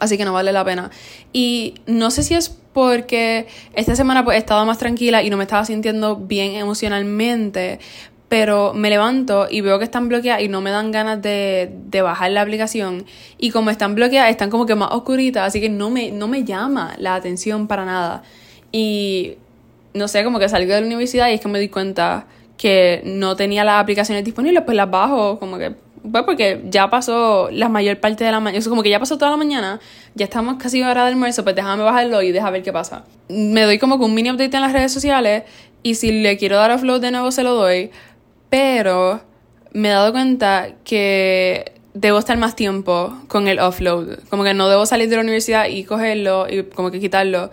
Así 0.00 0.16
que 0.16 0.24
no 0.24 0.32
vale 0.32 0.52
la 0.52 0.64
pena. 0.64 0.90
Y 1.32 1.74
no 1.86 2.10
sé 2.10 2.22
si 2.22 2.34
es 2.34 2.48
porque 2.48 3.46
esta 3.74 3.94
semana 3.94 4.24
pues 4.24 4.36
he 4.36 4.38
estado 4.38 4.66
más 4.66 4.78
tranquila 4.78 5.22
y 5.22 5.30
no 5.30 5.36
me 5.36 5.44
estaba 5.44 5.64
sintiendo 5.64 6.16
bien 6.16 6.54
emocionalmente, 6.54 7.78
pero 8.28 8.74
me 8.74 8.90
levanto 8.90 9.46
y 9.48 9.60
veo 9.60 9.78
que 9.78 9.84
están 9.84 10.08
bloqueadas 10.08 10.42
y 10.42 10.48
no 10.48 10.60
me 10.60 10.70
dan 10.70 10.90
ganas 10.90 11.22
de, 11.22 11.70
de, 11.86 12.02
bajar 12.02 12.32
la 12.32 12.42
aplicación. 12.42 13.04
Y 13.38 13.50
como 13.50 13.70
están 13.70 13.94
bloqueadas, 13.94 14.30
están 14.30 14.50
como 14.50 14.66
que 14.66 14.74
más 14.74 14.90
oscuritas, 14.90 15.46
así 15.46 15.60
que 15.60 15.68
no 15.68 15.90
me, 15.90 16.10
no 16.10 16.26
me 16.26 16.42
llama 16.44 16.96
la 16.98 17.14
atención 17.14 17.68
para 17.68 17.84
nada. 17.84 18.22
Y 18.72 19.36
no 19.94 20.08
sé, 20.08 20.24
como 20.24 20.40
que 20.40 20.48
salgo 20.48 20.74
de 20.74 20.80
la 20.80 20.86
universidad 20.86 21.28
y 21.28 21.34
es 21.34 21.40
que 21.40 21.48
me 21.48 21.60
di 21.60 21.68
cuenta 21.68 22.26
que 22.56 23.02
no 23.04 23.36
tenía 23.36 23.62
las 23.62 23.80
aplicaciones 23.80 24.24
disponibles, 24.24 24.64
pues 24.64 24.76
las 24.76 24.90
bajo, 24.90 25.38
como 25.38 25.58
que 25.58 25.76
pues 26.10 26.24
porque 26.24 26.62
ya 26.66 26.90
pasó 26.90 27.48
la 27.50 27.68
mayor 27.68 27.98
parte 27.98 28.24
de 28.24 28.30
la 28.30 28.40
mañana, 28.40 28.64
como 28.68 28.82
que 28.82 28.90
ya 28.90 29.00
pasó 29.00 29.16
toda 29.16 29.30
la 29.30 29.36
mañana, 29.36 29.80
ya 30.14 30.24
estamos 30.24 30.56
casi 30.62 30.82
hora 30.82 31.02
de 31.04 31.08
almuerzo, 31.08 31.44
pues 31.44 31.56
déjame 31.56 31.82
bajarlo 31.82 32.22
y 32.22 32.32
deja 32.32 32.50
ver 32.50 32.62
qué 32.62 32.72
pasa. 32.72 33.04
Me 33.28 33.62
doy 33.62 33.78
como 33.78 33.98
que 33.98 34.04
un 34.04 34.14
mini 34.14 34.30
update 34.30 34.54
en 34.54 34.62
las 34.62 34.72
redes 34.72 34.92
sociales 34.92 35.44
y 35.82 35.94
si 35.94 36.12
le 36.12 36.36
quiero 36.36 36.56
dar 36.56 36.70
offload 36.70 37.00
de 37.00 37.10
nuevo 37.10 37.30
se 37.30 37.42
lo 37.42 37.54
doy, 37.54 37.90
pero 38.50 39.22
me 39.72 39.88
he 39.88 39.92
dado 39.92 40.12
cuenta 40.12 40.68
que 40.84 41.72
debo 41.94 42.18
estar 42.18 42.36
más 42.36 42.54
tiempo 42.54 43.16
con 43.28 43.48
el 43.48 43.58
offload, 43.58 44.18
como 44.28 44.44
que 44.44 44.52
no 44.52 44.68
debo 44.68 44.84
salir 44.84 45.08
de 45.08 45.16
la 45.16 45.22
universidad 45.22 45.68
y 45.68 45.84
cogerlo 45.84 46.46
y 46.50 46.64
como 46.64 46.90
que 46.90 47.00
quitarlo 47.00 47.50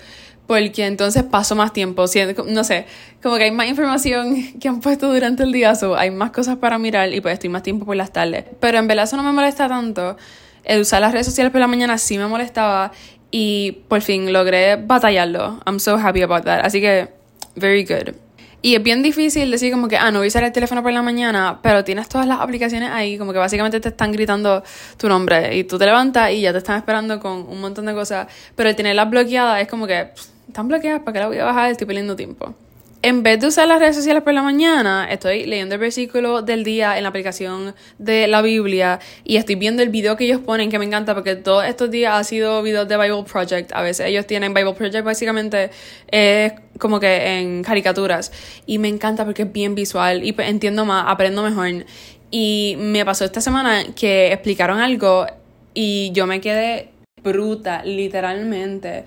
porque 0.52 0.86
entonces 0.86 1.24
paso 1.24 1.56
más 1.56 1.72
tiempo, 1.72 2.04
no 2.50 2.66
sé, 2.66 2.86
como 3.24 3.38
que 3.38 3.46
hay 3.46 3.52
más 3.52 3.70
información 3.70 4.36
que 4.60 4.68
han 4.68 4.82
puesto 4.82 5.10
durante 5.14 5.44
el 5.44 5.54
día, 5.54 5.76
so 5.76 5.96
hay 5.96 6.12
más 6.12 6.32
cosas 6.32 6.58
para 6.58 6.78
mirar 6.78 7.14
y 7.14 7.22
pues 7.22 7.36
estoy 7.36 7.50
más 7.50 7.64
tiempo 7.64 7.86
por 7.86 7.96
las 7.96 8.12
tardes. 8.12 8.44
Pero 8.60 8.78
en 8.78 8.86
verdad 8.86 9.06
eso 9.06 9.16
no 9.16 9.24
me 9.24 9.32
molesta 9.32 9.70
tanto. 9.70 10.18
El 10.66 10.82
usar 10.82 11.00
las 11.00 11.14
redes 11.14 11.28
sociales 11.28 11.54
por 11.54 11.62
la 11.62 11.68
mañana 11.68 11.98
sí 11.98 12.18
me 12.18 12.28
molestaba 12.28 12.92
y 13.32 13.84
por 13.88 14.02
fin 14.02 14.34
logré 14.34 14.76
batallarlo. 14.76 15.62
I'm 15.66 15.80
so 15.80 15.96
happy 15.96 16.22
about 16.22 16.44
that. 16.44 16.66
Así 16.66 16.82
que, 16.82 17.08
very 17.56 17.86
good. 17.86 18.14
Y 18.62 18.76
es 18.76 18.84
bien 18.84 19.02
difícil 19.04 19.50
decir 19.52 19.72
como 19.72 19.88
que, 19.88 19.96
ah, 19.96 20.12
no 20.12 20.20
voy 20.20 20.26
a 20.26 20.28
usar 20.28 20.44
el 20.44 20.52
teléfono 20.52 20.84
por 20.84 20.92
la 20.92 21.02
mañana, 21.02 21.60
pero 21.64 21.86
tienes 21.86 22.10
todas 22.10 22.28
las 22.28 22.42
aplicaciones 22.42 22.90
ahí, 22.92 23.18
como 23.18 23.32
que 23.32 23.40
básicamente 23.40 23.80
te 23.80 23.88
están 23.88 24.12
gritando 24.12 24.64
tu 24.98 25.08
nombre 25.08 25.56
y 25.56 25.64
tú 25.64 25.80
te 25.80 25.86
levantas 25.86 26.32
y 26.32 26.42
ya 26.42 26.52
te 26.52 26.58
están 26.58 26.76
esperando 26.76 27.22
con 27.22 27.48
un 27.48 27.62
montón 27.62 27.86
de 27.86 27.94
cosas, 27.94 28.28
pero 28.58 28.68
el 28.68 28.76
tenerlas 28.76 29.10
bloqueadas 29.10 29.62
es 29.62 29.70
como 29.70 29.88
que 29.88 30.10
están 30.48 30.68
bloqueadas, 30.68 31.02
¿para 31.02 31.14
qué 31.14 31.20
la 31.20 31.28
voy 31.28 31.38
a 31.38 31.46
bajar? 31.46 31.72
Estoy 31.72 31.88
perdiendo 31.88 32.16
tiempo. 32.16 32.56
En 33.04 33.24
vez 33.24 33.40
de 33.40 33.48
usar 33.48 33.68
las 33.68 33.80
redes 33.80 33.96
sociales 33.96 34.22
por 34.22 34.32
la 34.32 34.44
mañana, 34.44 35.08
estoy 35.10 35.48
leyendo 35.48 35.74
el 35.74 35.82
versículo 35.82 36.44
del 36.44 36.64
día 36.64 36.98
en 36.98 37.04
la 37.04 37.10
aplicación 37.10 37.74
de 37.98 38.28
la 38.28 38.44
Biblia 38.44 39.00
y 39.24 39.38
estoy 39.38 39.56
viendo 39.56 39.82
el 39.82 39.90
video 39.90 40.16
que 40.16 40.26
ellos 40.26 40.40
ponen 40.40 40.70
que 40.70 40.78
me 40.78 40.86
encanta 40.86 41.16
porque 41.16 41.36
todos 41.36 41.66
estos 41.66 41.90
días 41.90 42.14
ha 42.14 42.24
sido 42.24 42.62
videos 42.62 42.88
de 42.88 42.98
Bible 42.98 43.24
Project. 43.24 43.72
A 43.74 43.82
veces 43.82 44.06
ellos 44.06 44.28
tienen 44.28 44.54
Bible 44.54 44.74
Project 44.74 45.04
básicamente 45.04 45.72
es 46.12 46.54
como 46.78 47.00
que 47.00 47.40
en 47.40 47.64
caricaturas 47.64 48.32
y 48.68 48.78
me 48.78 48.88
encanta 48.88 49.26
porque 49.26 49.44
es 49.44 49.52
bien 49.52 49.74
visual 49.74 50.24
y 50.24 50.36
entiendo 50.38 50.86
más, 50.86 51.06
aprendo 51.08 51.42
mejor. 51.42 51.86
Y 52.30 52.76
me 52.78 53.04
pasó 53.04 53.26
esta 53.26 53.42
semana 53.42 53.84
que 53.96 54.32
explicaron 54.32 54.80
algo 54.80 55.26
y 55.74 56.12
yo 56.14 56.28
me 56.28 56.40
quedé 56.40 56.90
bruta, 57.24 57.84
literalmente 57.84 59.06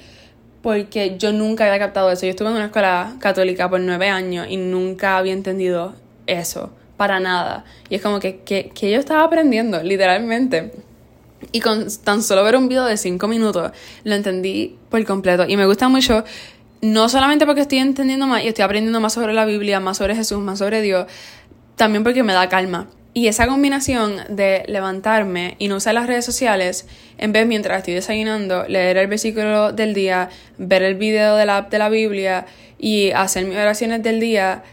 porque 0.65 1.17
yo 1.19 1.31
nunca 1.31 1.67
había 1.67 1.79
captado 1.79 2.11
eso. 2.11 2.25
Yo 2.25 2.31
estuve 2.31 2.49
en 2.49 2.55
una 2.55 2.65
escuela 2.65 3.17
católica 3.19 3.69
por 3.69 3.81
nueve 3.81 4.09
años 4.09 4.47
y 4.49 4.57
nunca 4.57 5.19
había 5.19 5.35
entendido 5.35 5.95
eso, 6.27 6.71
para 6.97 7.21
nada. 7.21 7.67
Y 7.91 7.97
es 7.97 8.03
como 8.03 8.19
que, 8.19 8.39
que, 8.39 8.71
que 8.75 8.91
yo 8.91 8.99
estaba 8.99 9.25
aprendiendo, 9.25 9.83
literalmente. 9.83 10.73
Y 11.53 11.61
con 11.61 11.87
tan 12.03 12.23
solo 12.23 12.43
ver 12.45 12.57
un 12.57 12.71
video 12.71 12.87
de 12.87 12.97
cinco 12.97 13.29
minutos, 13.29 13.73
lo 14.05 14.15
entendí 14.15 14.79
por 14.89 15.05
completo. 15.05 15.45
Y 15.47 15.59
me 15.59 15.67
gusta 15.67 15.91
mucho, 15.91 16.25
no 16.81 17.11
solamente 17.11 17.45
porque 17.45 17.61
estoy 17.61 17.81
entendiendo 17.81 18.27
más 18.27 18.43
y 18.43 18.49
estoy 18.49 18.65
aprendiendo 18.65 19.03
más 19.03 19.13
sobre 19.13 19.35
la 19.35 19.45
Biblia, 19.45 19.81
más 19.81 19.99
sobre 19.99 20.17
Jesús, 20.17 20.39
más 20.39 20.61
sobre 20.61 20.81
Dios, 20.81 21.07
también 21.77 22.05
porque 22.05 22.23
me 22.23 22.33
da 22.33 22.49
calma. 22.49 22.89
Y 23.17 23.29
esa 23.29 23.47
combinación 23.47 24.17
de 24.29 24.65
levantarme 24.67 25.55
y 25.61 25.69
no 25.69 25.77
usar 25.77 25.95
las 25.95 26.09
redes 26.09 26.25
sociales, 26.25 26.89
en 27.17 27.33
vez 27.33 27.47
mientras 27.47 27.79
estoy 27.79 27.95
desayunando, 27.95 28.65
leer 28.67 28.97
el 28.97 29.07
versículo 29.07 29.73
del 29.73 29.95
día, 29.95 30.31
ver 30.59 30.83
el 30.83 30.97
video 30.97 31.37
de 31.37 31.47
la, 31.47 31.63
de 31.63 31.79
la 31.79 31.89
Biblia 31.89 32.47
y 32.77 33.13
hacer 33.13 33.45
mis 33.45 33.57
oraciones 33.57 34.03
del 34.03 34.19
día, 34.19 34.65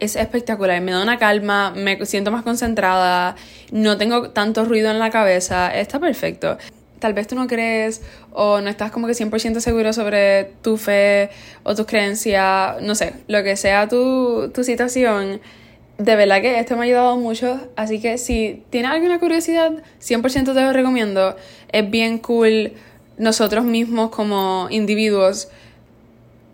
es 0.00 0.16
espectacular. 0.16 0.80
Me 0.80 0.90
da 0.90 1.00
una 1.00 1.20
calma, 1.20 1.72
me 1.76 2.04
siento 2.04 2.32
más 2.32 2.42
concentrada, 2.42 3.36
no 3.70 3.96
tengo 3.96 4.30
tanto 4.30 4.64
ruido 4.64 4.90
en 4.90 4.98
la 4.98 5.10
cabeza, 5.10 5.72
está 5.72 6.00
perfecto. 6.00 6.58
Tal 6.98 7.14
vez 7.14 7.28
tú 7.28 7.36
no 7.36 7.46
crees 7.46 8.02
o 8.32 8.60
no 8.60 8.68
estás 8.68 8.90
como 8.90 9.06
que 9.06 9.12
100% 9.12 9.60
seguro 9.60 9.92
sobre 9.92 10.52
tu 10.62 10.76
fe 10.76 11.30
o 11.62 11.76
tus 11.76 11.86
creencias, 11.86 12.82
no 12.82 12.96
sé, 12.96 13.14
lo 13.28 13.44
que 13.44 13.56
sea 13.56 13.86
tu, 13.88 14.50
tu 14.52 14.64
situación 14.64 15.40
de 16.00 16.16
verdad 16.16 16.40
que 16.40 16.58
esto 16.58 16.76
me 16.76 16.82
ha 16.82 16.84
ayudado 16.84 17.16
mucho, 17.18 17.60
así 17.76 18.00
que 18.00 18.16
si 18.16 18.62
tienes 18.70 18.90
alguna 18.90 19.20
curiosidad, 19.20 19.82
100% 20.00 20.54
te 20.54 20.62
lo 20.62 20.72
recomiendo. 20.72 21.36
Es 21.72 21.90
bien 21.90 22.18
cool 22.18 22.72
nosotros 23.18 23.66
mismos 23.66 24.08
como 24.08 24.68
individuos 24.70 25.48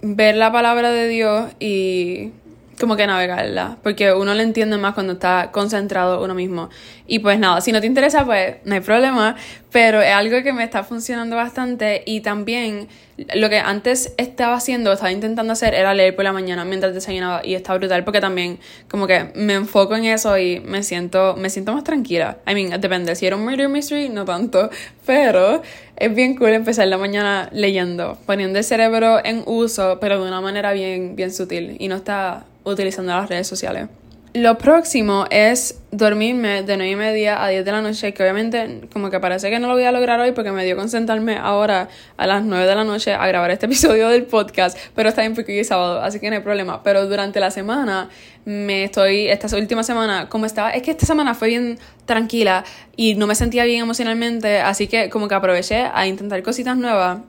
ver 0.03 0.35
la 0.35 0.51
palabra 0.51 0.91
de 0.91 1.07
Dios 1.07 1.53
y 1.61 2.33
como 2.79 2.97
que 2.97 3.07
navegarla, 3.07 3.79
porque 3.83 4.13
uno 4.13 4.35
le 4.35 4.43
entiende 4.43 4.77
más 4.77 4.95
cuando 4.95 5.15
está 5.15 5.51
concentrado 5.53 6.23
uno 6.23 6.35
mismo. 6.35 6.69
Y 7.07 7.21
pues 7.21 7.39
nada, 7.39 7.61
si 7.61 7.73
no 7.73 7.81
te 7.81 7.87
interesa, 7.87 8.25
pues 8.25 8.57
no 8.65 8.75
hay 8.75 8.81
problema, 8.81 9.37
pero 9.71 10.01
es 10.01 10.13
algo 10.13 10.43
que 10.43 10.53
me 10.53 10.65
está 10.65 10.85
funcionando 10.85 11.37
bastante 11.37 12.03
y 12.07 12.21
también 12.21 12.89
lo 13.35 13.49
que 13.49 13.59
antes 13.59 14.13
estaba 14.19 14.55
haciendo, 14.55 14.93
estaba 14.93 15.11
intentando 15.11 15.53
hacer 15.53 15.75
era 15.75 15.95
leer 15.95 16.15
por 16.15 16.25
la 16.25 16.33
mañana 16.33 16.65
mientras 16.65 16.93
desayunaba 16.93 17.41
y 17.45 17.55
está 17.55 17.75
brutal 17.75 18.05
porque 18.05 18.21
también 18.21 18.59
como 18.91 19.07
que 19.07 19.33
me 19.35 19.55
enfoco 19.55 19.97
en 19.97 20.05
eso 20.05 20.37
y 20.37 20.61
me 20.61 20.83
siento 20.83 21.35
me 21.37 21.49
siento 21.49 21.73
más 21.73 21.85
tranquila. 21.85 22.39
I 22.47 22.55
mean, 22.55 22.81
depende, 22.81 23.15
si 23.17 23.27
era 23.27 23.37
un 23.37 23.45
murder 23.45 23.69
mystery, 23.69 24.09
no 24.09 24.25
tanto, 24.25 24.71
pero 25.07 25.63
es 25.97 26.15
bien 26.15 26.37
cool 26.37 26.51
empezar 26.51 26.89
la 26.89 26.99
mañana 26.99 27.49
leyendo, 27.53 28.19
poniendo 28.27 28.59
el 28.59 28.65
cerebro 28.65 29.25
en 29.25 29.43
uso, 29.47 29.99
pero 30.01 30.23
de 30.23 30.29
una 30.29 30.41
manera 30.41 30.73
bien 30.73 31.17
bien 31.17 31.33
sutil 31.33 31.77
y 31.79 31.89
no 31.89 31.97
está 31.97 32.45
utilizando 32.67 33.13
las 33.13 33.29
redes 33.29 33.47
sociales. 33.47 33.89
Lo 34.37 34.59
próximo 34.59 35.25
es 35.31 35.81
dormirme 35.93 36.63
de 36.63 36.77
9 36.77 36.91
y 36.91 36.97
media 36.97 37.43
a 37.43 37.49
10 37.49 37.65
de 37.65 37.73
la 37.73 37.81
noche, 37.81 38.13
que 38.13 38.23
obviamente 38.23 38.83
como 38.93 39.09
que 39.09 39.19
parece 39.19 39.49
que 39.49 39.59
no 39.59 39.67
lo 39.67 39.73
voy 39.73 39.85
a 39.85 39.93
lograr 39.93 40.21
hoy 40.21 40.33
porque 40.33 40.53
me 40.53 40.63
dio 40.63 40.77
con 40.77 40.91
sentarme 40.91 41.39
ahora 41.39 41.89
a 42.19 42.27
las 42.27 42.45
9 42.45 42.67
de 42.67 42.75
la 42.75 42.85
noche 42.85 43.15
a 43.15 43.27
grabar 43.27 43.51
este 43.51 43.65
episodio 43.67 44.11
del 44.11 44.25
podcast, 44.25 44.77
pero 44.95 45.09
está 45.09 45.23
bien 45.23 45.35
porque 45.35 45.65
sábado, 45.65 46.03
así 46.03 46.21
que 46.21 46.29
no 46.29 46.37
hay 46.37 46.43
problema. 46.43 46.83
Pero 46.83 47.07
durante 47.07 47.41
la 47.41 47.51
semana 47.51 48.11
me 48.45 48.85
estoy, 48.85 49.27
esta 49.29 49.57
última 49.57 49.83
semana, 49.83 50.29
como 50.29 50.45
estaba, 50.45 50.69
es 50.73 50.83
que 50.83 50.91
esta 50.91 51.07
semana 51.07 51.35
fue 51.35 51.49
bien 51.49 51.79
tranquila 52.05 52.63
y 52.95 53.15
no 53.15 53.27
me 53.27 53.37
sentía 53.37 53.65
bien 53.65 53.81
emocionalmente, 53.81 54.61
así 54.61 54.87
que 54.87 55.09
como 55.09 55.29
que 55.29 55.35
aproveché 55.35 55.87
a 55.95 56.07
intentar 56.07 56.43
cositas 56.43 56.77
nuevas, 56.77 57.21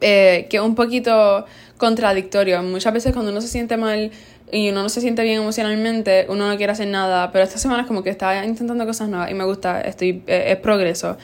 eh, 0.00 0.46
que 0.48 0.60
un 0.60 0.76
poquito 0.76 1.44
contradictorio. 1.76 2.62
Muchas 2.62 2.92
veces 2.92 3.12
cuando 3.12 3.32
uno 3.32 3.40
se 3.40 3.48
siente 3.48 3.76
mal 3.76 4.10
y 4.52 4.70
uno 4.70 4.82
no 4.82 4.88
se 4.88 5.00
siente 5.00 5.22
bien 5.22 5.40
emocionalmente, 5.40 6.26
uno 6.28 6.48
no 6.48 6.56
quiere 6.56 6.72
hacer 6.72 6.88
nada, 6.88 7.32
pero 7.32 7.44
esta 7.44 7.58
semana 7.58 7.82
es 7.82 7.88
como 7.88 8.02
que 8.02 8.10
estaba 8.10 8.44
intentando 8.44 8.86
cosas 8.86 9.08
nuevas 9.08 9.30
y 9.30 9.34
me 9.34 9.44
gusta, 9.44 9.80
estoy, 9.80 10.22
eh, 10.26 10.44
es 10.48 10.56
progreso. 10.58 11.16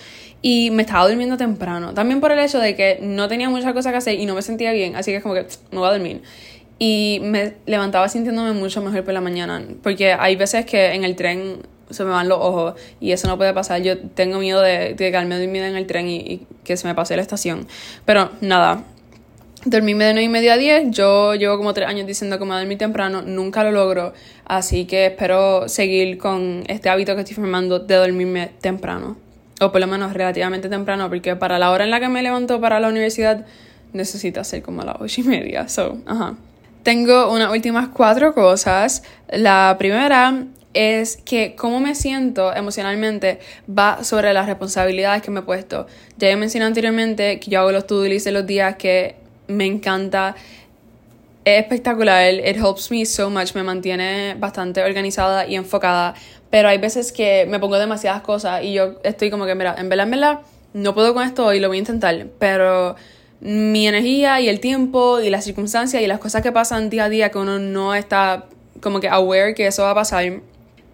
Y 0.42 0.70
me 0.70 0.82
estaba 0.82 1.06
durmiendo 1.06 1.36
temprano, 1.36 1.92
también 1.92 2.20
por 2.20 2.32
el 2.32 2.38
hecho 2.38 2.58
de 2.58 2.74
que 2.74 2.98
no 3.02 3.28
tenía 3.28 3.50
muchas 3.50 3.74
cosas 3.74 3.92
que 3.92 3.98
hacer 3.98 4.18
y 4.18 4.26
no 4.26 4.34
me 4.34 4.42
sentía 4.42 4.72
bien, 4.72 4.96
así 4.96 5.10
que 5.10 5.18
es 5.18 5.22
como 5.22 5.34
que 5.34 5.46
no 5.70 5.80
voy 5.80 5.88
a 5.88 5.92
dormir. 5.92 6.22
Y 6.78 7.20
me 7.22 7.54
levantaba 7.66 8.08
sintiéndome 8.08 8.52
mucho 8.52 8.80
mejor 8.80 9.04
por 9.04 9.12
la 9.12 9.20
mañana, 9.20 9.62
porque 9.82 10.14
hay 10.14 10.36
veces 10.36 10.64
que 10.64 10.94
en 10.94 11.04
el 11.04 11.14
tren 11.14 11.58
se 11.90 12.04
me 12.04 12.10
van 12.10 12.28
los 12.28 12.38
ojos 12.40 12.74
y 13.00 13.12
eso 13.12 13.28
no 13.28 13.36
puede 13.36 13.52
pasar. 13.52 13.82
Yo 13.82 13.98
tengo 13.98 14.38
miedo 14.38 14.62
de, 14.62 14.94
de 14.94 15.10
quedarme 15.10 15.38
dormida 15.38 15.68
en 15.68 15.76
el 15.76 15.86
tren 15.86 16.08
y, 16.08 16.16
y 16.16 16.46
que 16.64 16.76
se 16.76 16.88
me 16.88 16.94
pase 16.94 17.16
la 17.16 17.22
estación. 17.22 17.66
Pero 18.06 18.30
nada, 18.40 18.84
dormirme 19.64 20.04
de 20.06 20.12
9 20.14 20.24
y 20.24 20.28
media 20.28 20.54
a 20.54 20.56
10. 20.56 20.90
Yo 20.90 21.34
llevo 21.34 21.56
como 21.56 21.74
3 21.74 21.88
años 21.88 22.06
diciendo 22.06 22.38
que 22.38 22.44
me 22.44 22.50
voy 22.50 22.56
a 22.56 22.60
dormir 22.60 22.78
temprano, 22.78 23.22
nunca 23.22 23.62
lo 23.64 23.72
logro. 23.72 24.12
Así 24.44 24.86
que 24.86 25.06
espero 25.06 25.68
seguir 25.68 26.18
con 26.18 26.64
este 26.66 26.88
hábito 26.88 27.14
que 27.14 27.22
estoy 27.22 27.36
formando 27.36 27.78
de 27.78 27.94
dormirme 27.94 28.50
temprano. 28.60 29.16
O 29.60 29.70
por 29.70 29.80
lo 29.80 29.86
menos 29.86 30.14
relativamente 30.14 30.68
temprano, 30.68 31.08
porque 31.08 31.36
para 31.36 31.58
la 31.58 31.70
hora 31.70 31.84
en 31.84 31.90
la 31.90 32.00
que 32.00 32.08
me 32.08 32.22
levanto 32.22 32.60
para 32.60 32.80
la 32.80 32.88
universidad 32.88 33.44
necesita 33.92 34.42
ser 34.44 34.62
como 34.62 34.82
a 34.82 34.86
las 34.86 34.96
8 35.00 35.20
y 35.20 35.24
media. 35.24 35.68
So, 35.68 35.98
ajá. 36.06 36.36
Tengo 36.82 37.30
unas 37.30 37.52
últimas 37.52 37.88
cuatro 37.88 38.32
cosas. 38.32 39.02
La 39.28 39.76
primera 39.78 40.46
es 40.72 41.18
que 41.18 41.54
cómo 41.56 41.80
me 41.80 41.94
siento 41.94 42.54
emocionalmente 42.54 43.40
va 43.68 44.02
sobre 44.04 44.32
las 44.32 44.46
responsabilidades 44.46 45.20
que 45.20 45.30
me 45.30 45.40
he 45.40 45.42
puesto. 45.42 45.86
Ya 46.16 46.30
he 46.30 46.36
mencionado 46.36 46.68
anteriormente 46.68 47.38
que 47.38 47.50
yo 47.50 47.60
hago 47.60 47.72
los 47.72 47.86
to-do 47.86 48.04
list 48.04 48.24
de 48.24 48.32
los 48.32 48.46
días 48.46 48.76
que 48.76 49.16
me 49.50 49.66
encanta. 49.66 50.34
Es 51.44 51.62
espectacular, 51.62 52.34
it 52.34 52.56
helps 52.56 52.90
me 52.90 53.04
so 53.06 53.30
much, 53.30 53.54
me 53.54 53.62
mantiene 53.62 54.36
bastante 54.38 54.82
organizada 54.82 55.46
y 55.46 55.56
enfocada, 55.56 56.14
pero 56.50 56.68
hay 56.68 56.78
veces 56.78 57.12
que 57.12 57.46
me 57.48 57.58
pongo 57.58 57.78
demasiadas 57.78 58.20
cosas 58.20 58.62
y 58.62 58.74
yo 58.74 59.00
estoy 59.04 59.30
como 59.30 59.46
que, 59.46 59.54
mira, 59.54 59.74
en 59.78 59.88
verdad, 59.88 60.04
en 60.04 60.10
verdad, 60.10 60.40
no 60.74 60.94
puedo 60.94 61.14
con 61.14 61.26
esto 61.26 61.52
y 61.54 61.60
lo 61.60 61.68
voy 61.68 61.78
a 61.78 61.80
intentar, 61.80 62.26
pero 62.38 62.94
mi 63.40 63.88
energía 63.88 64.38
y 64.40 64.50
el 64.50 64.60
tiempo 64.60 65.18
y 65.20 65.30
las 65.30 65.44
circunstancias 65.44 66.02
y 66.02 66.06
las 66.06 66.18
cosas 66.18 66.42
que 66.42 66.52
pasan 66.52 66.90
día 66.90 67.04
a 67.04 67.08
día 67.08 67.30
que 67.30 67.38
uno 67.38 67.58
no 67.58 67.94
está 67.94 68.44
como 68.82 69.00
que 69.00 69.08
aware 69.08 69.54
que 69.54 69.66
eso 69.66 69.82
va 69.82 69.92
a 69.92 69.94
pasar, 69.94 70.40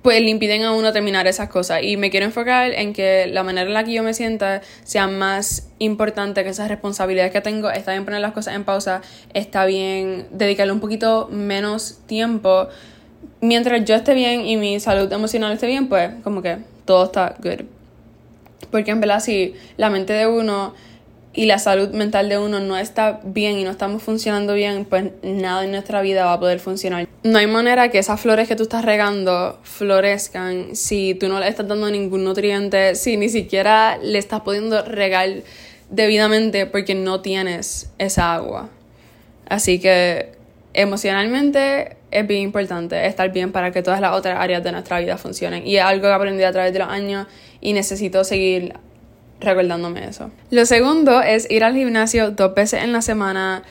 pues 0.06 0.20
le 0.20 0.30
impiden 0.30 0.62
a 0.62 0.70
uno 0.70 0.92
terminar 0.92 1.26
esas 1.26 1.48
cosas. 1.48 1.82
Y 1.82 1.96
me 1.96 2.10
quiero 2.10 2.26
enfocar 2.26 2.70
en 2.70 2.92
que 2.92 3.26
la 3.26 3.42
manera 3.42 3.66
en 3.66 3.74
la 3.74 3.82
que 3.82 3.92
yo 3.92 4.04
me 4.04 4.14
sienta 4.14 4.62
sea 4.84 5.08
más 5.08 5.68
importante 5.80 6.44
que 6.44 6.50
esas 6.50 6.68
responsabilidades 6.68 7.32
que 7.32 7.40
tengo. 7.40 7.72
Está 7.72 7.90
bien 7.90 8.04
poner 8.04 8.20
las 8.20 8.30
cosas 8.30 8.54
en 8.54 8.62
pausa, 8.62 9.02
está 9.34 9.66
bien 9.66 10.28
dedicarle 10.30 10.72
un 10.72 10.78
poquito 10.78 11.28
menos 11.32 11.98
tiempo. 12.06 12.68
Mientras 13.40 13.84
yo 13.84 13.96
esté 13.96 14.14
bien 14.14 14.46
y 14.46 14.56
mi 14.56 14.78
salud 14.78 15.12
emocional 15.12 15.52
esté 15.52 15.66
bien, 15.66 15.88
pues 15.88 16.12
como 16.22 16.40
que 16.40 16.58
todo 16.84 17.06
está 17.06 17.34
good. 17.42 17.66
Porque 18.70 18.92
en 18.92 19.00
verdad 19.00 19.18
si 19.18 19.54
la 19.76 19.90
mente 19.90 20.12
de 20.12 20.28
uno 20.28 20.72
y 21.36 21.44
la 21.44 21.58
salud 21.58 21.90
mental 21.90 22.30
de 22.30 22.38
uno 22.38 22.60
no 22.60 22.78
está 22.78 23.20
bien 23.22 23.58
y 23.58 23.64
no 23.64 23.70
estamos 23.70 24.02
funcionando 24.02 24.54
bien, 24.54 24.86
pues 24.86 25.12
nada 25.22 25.64
en 25.64 25.70
nuestra 25.70 26.00
vida 26.00 26.24
va 26.24 26.32
a 26.32 26.40
poder 26.40 26.60
funcionar. 26.60 27.06
No 27.22 27.38
hay 27.38 27.46
manera 27.46 27.90
que 27.90 27.98
esas 27.98 28.18
flores 28.18 28.48
que 28.48 28.56
tú 28.56 28.62
estás 28.62 28.86
regando 28.86 29.58
florezcan 29.62 30.74
si 30.74 31.14
tú 31.14 31.28
no 31.28 31.38
le 31.38 31.46
estás 31.46 31.68
dando 31.68 31.90
ningún 31.90 32.24
nutriente, 32.24 32.94
si 32.94 33.18
ni 33.18 33.28
siquiera 33.28 33.98
le 33.98 34.18
estás 34.18 34.40
pudiendo 34.40 34.82
regar 34.82 35.28
debidamente 35.90 36.64
porque 36.64 36.94
no 36.94 37.20
tienes 37.20 37.90
esa 37.98 38.34
agua. 38.34 38.70
Así 39.46 39.78
que 39.78 40.32
emocionalmente 40.72 41.98
es 42.10 42.26
bien 42.26 42.40
importante 42.40 43.06
estar 43.06 43.30
bien 43.30 43.52
para 43.52 43.72
que 43.72 43.82
todas 43.82 44.00
las 44.00 44.12
otras 44.12 44.40
áreas 44.40 44.64
de 44.64 44.72
nuestra 44.72 45.00
vida 45.00 45.18
funcionen. 45.18 45.66
Y 45.66 45.76
es 45.76 45.82
algo 45.82 46.08
que 46.08 46.14
aprendí 46.14 46.44
a 46.44 46.52
través 46.52 46.72
de 46.72 46.78
los 46.78 46.88
años 46.88 47.26
y 47.60 47.74
necesito 47.74 48.24
seguir 48.24 48.72
recordándome 49.40 50.08
eso. 50.08 50.30
Lo 50.50 50.66
segundo 50.66 51.22
es 51.22 51.50
ir 51.50 51.64
al 51.64 51.74
gimnasio 51.74 52.30
dos 52.30 52.54
veces 52.54 52.82
en 52.82 52.92
la 52.92 53.02
semana. 53.02 53.62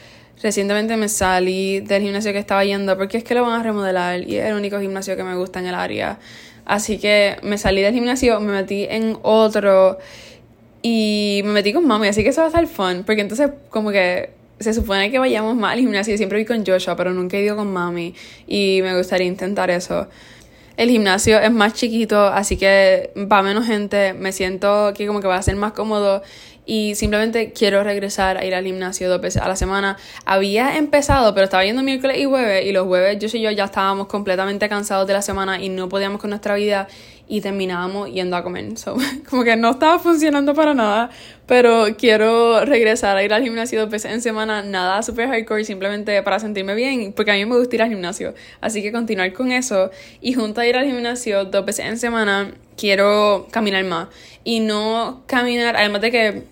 Recientemente 0.41 0.97
me 0.97 1.09
salí 1.09 1.79
del 1.79 2.03
gimnasio 2.03 2.33
que 2.33 2.39
estaba 2.39 2.63
yendo 2.65 2.97
porque 2.97 3.17
es 3.17 3.23
que 3.23 3.33
lo 3.33 3.43
van 3.43 3.59
a 3.59 3.63
remodelar 3.63 4.21
y 4.27 4.37
es 4.37 4.45
el 4.45 4.55
único 4.55 4.79
gimnasio 4.79 5.15
que 5.15 5.23
me 5.23 5.35
gusta 5.35 5.59
en 5.59 5.67
el 5.67 5.75
área. 5.75 6.19
Así 6.65 6.97
que 6.97 7.37
me 7.43 7.57
salí 7.57 7.81
del 7.81 7.93
gimnasio, 7.93 8.39
me 8.39 8.51
metí 8.51 8.85
en 8.89 9.17
otro 9.21 9.97
y 10.81 11.41
me 11.45 11.51
metí 11.51 11.73
con 11.73 11.87
mami, 11.87 12.07
así 12.07 12.23
que 12.23 12.29
eso 12.29 12.41
va 12.41 12.45
a 12.45 12.49
estar 12.49 12.67
fun 12.67 13.03
porque 13.05 13.21
entonces 13.21 13.49
como 13.69 13.91
que 13.91 14.31
se 14.59 14.73
supone 14.73 15.11
que 15.11 15.19
vayamos 15.19 15.55
más 15.55 15.73
al 15.73 15.79
gimnasio. 15.79 16.15
Siempre 16.17 16.37
voy 16.37 16.45
con 16.45 16.65
Joshua, 16.65 16.95
pero 16.95 17.13
nunca 17.13 17.37
he 17.37 17.43
ido 17.43 17.55
con 17.55 17.71
mami. 17.71 18.15
Y 18.47 18.79
me 18.81 18.95
gustaría 18.97 19.27
intentar 19.27 19.69
eso. 19.69 20.07
El 20.77 20.89
gimnasio 20.89 21.39
es 21.39 21.51
más 21.51 21.73
chiquito, 21.73 22.27
así 22.27 22.57
que 22.57 23.11
va 23.31 23.41
menos 23.41 23.65
gente. 23.65 24.13
Me 24.13 24.31
siento 24.31 24.93
que 24.95 25.07
como 25.07 25.21
que 25.21 25.27
va 25.27 25.37
a 25.37 25.41
ser 25.41 25.55
más 25.55 25.71
cómodo 25.71 26.21
y 26.65 26.95
simplemente 26.95 27.53
quiero 27.53 27.83
regresar 27.83 28.37
a 28.37 28.45
ir 28.45 28.55
al 28.55 28.65
gimnasio 28.65 29.09
dos 29.09 29.21
veces 29.21 29.41
a 29.41 29.47
la 29.47 29.55
semana. 29.55 29.97
Había 30.25 30.77
empezado, 30.77 31.33
pero 31.33 31.45
estaba 31.45 31.63
yendo 31.63 31.83
miércoles 31.83 32.17
y 32.17 32.25
jueves 32.25 32.65
y 32.65 32.71
los 32.71 32.87
jueves 32.87 33.19
yo 33.19 33.37
y 33.37 33.41
yo 33.41 33.51
ya 33.51 33.65
estábamos 33.65 34.07
completamente 34.07 34.67
cansados 34.67 35.07
de 35.07 35.13
la 35.13 35.21
semana 35.21 35.61
y 35.61 35.69
no 35.69 35.87
podíamos 35.87 36.19
con 36.19 36.31
nuestra 36.31 36.55
vida 36.55 36.87
y 37.27 37.41
terminábamos 37.41 38.11
yendo 38.11 38.35
a 38.35 38.43
comer. 38.43 38.77
So, 38.77 38.95
como 39.29 39.43
que 39.43 39.55
no 39.55 39.71
estaba 39.71 39.99
funcionando 39.99 40.53
para 40.53 40.73
nada, 40.73 41.09
pero 41.45 41.85
quiero 41.97 42.63
regresar 42.65 43.17
a 43.17 43.23
ir 43.23 43.33
al 43.33 43.43
gimnasio 43.43 43.81
dos 43.81 43.89
veces 43.89 44.11
en 44.11 44.21
semana, 44.21 44.61
nada 44.61 45.01
super 45.01 45.27
hardcore, 45.27 45.63
simplemente 45.63 46.21
para 46.23 46.39
sentirme 46.39 46.75
bien, 46.75 47.13
porque 47.13 47.31
a 47.31 47.35
mí 47.35 47.45
me 47.45 47.57
gusta 47.57 47.75
ir 47.75 47.81
al 47.81 47.89
gimnasio. 47.89 48.33
Así 48.61 48.81
que 48.81 48.91
continuar 48.91 49.33
con 49.33 49.51
eso 49.51 49.91
y 50.21 50.33
junto 50.33 50.61
a 50.61 50.67
ir 50.67 50.75
al 50.75 50.85
gimnasio 50.85 51.45
dos 51.45 51.65
veces 51.65 51.85
en 51.85 51.97
semana, 51.97 52.53
quiero 52.77 53.47
caminar 53.51 53.83
más 53.85 54.07
y 54.43 54.59
no 54.59 55.23
caminar, 55.27 55.75
además 55.75 56.01
de 56.01 56.11
que 56.11 56.43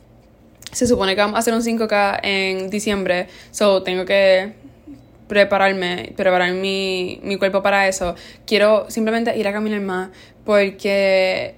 se 0.72 0.88
supone 0.88 1.16
que 1.16 1.22
vamos 1.22 1.36
a 1.36 1.40
hacer 1.40 1.54
un 1.54 1.62
5K 1.62 2.20
en 2.24 2.70
diciembre, 2.70 3.28
so 3.52 3.84
tengo 3.84 4.06
que 4.06 4.63
prepararme, 5.34 6.14
preparar 6.16 6.54
mi, 6.54 7.20
mi 7.24 7.38
cuerpo 7.38 7.64
para 7.64 7.88
eso. 7.88 8.14
Quiero 8.46 8.86
simplemente 8.90 9.36
ir 9.36 9.48
a 9.48 9.52
caminar 9.52 9.82
más 9.82 10.10
porque 10.46 11.56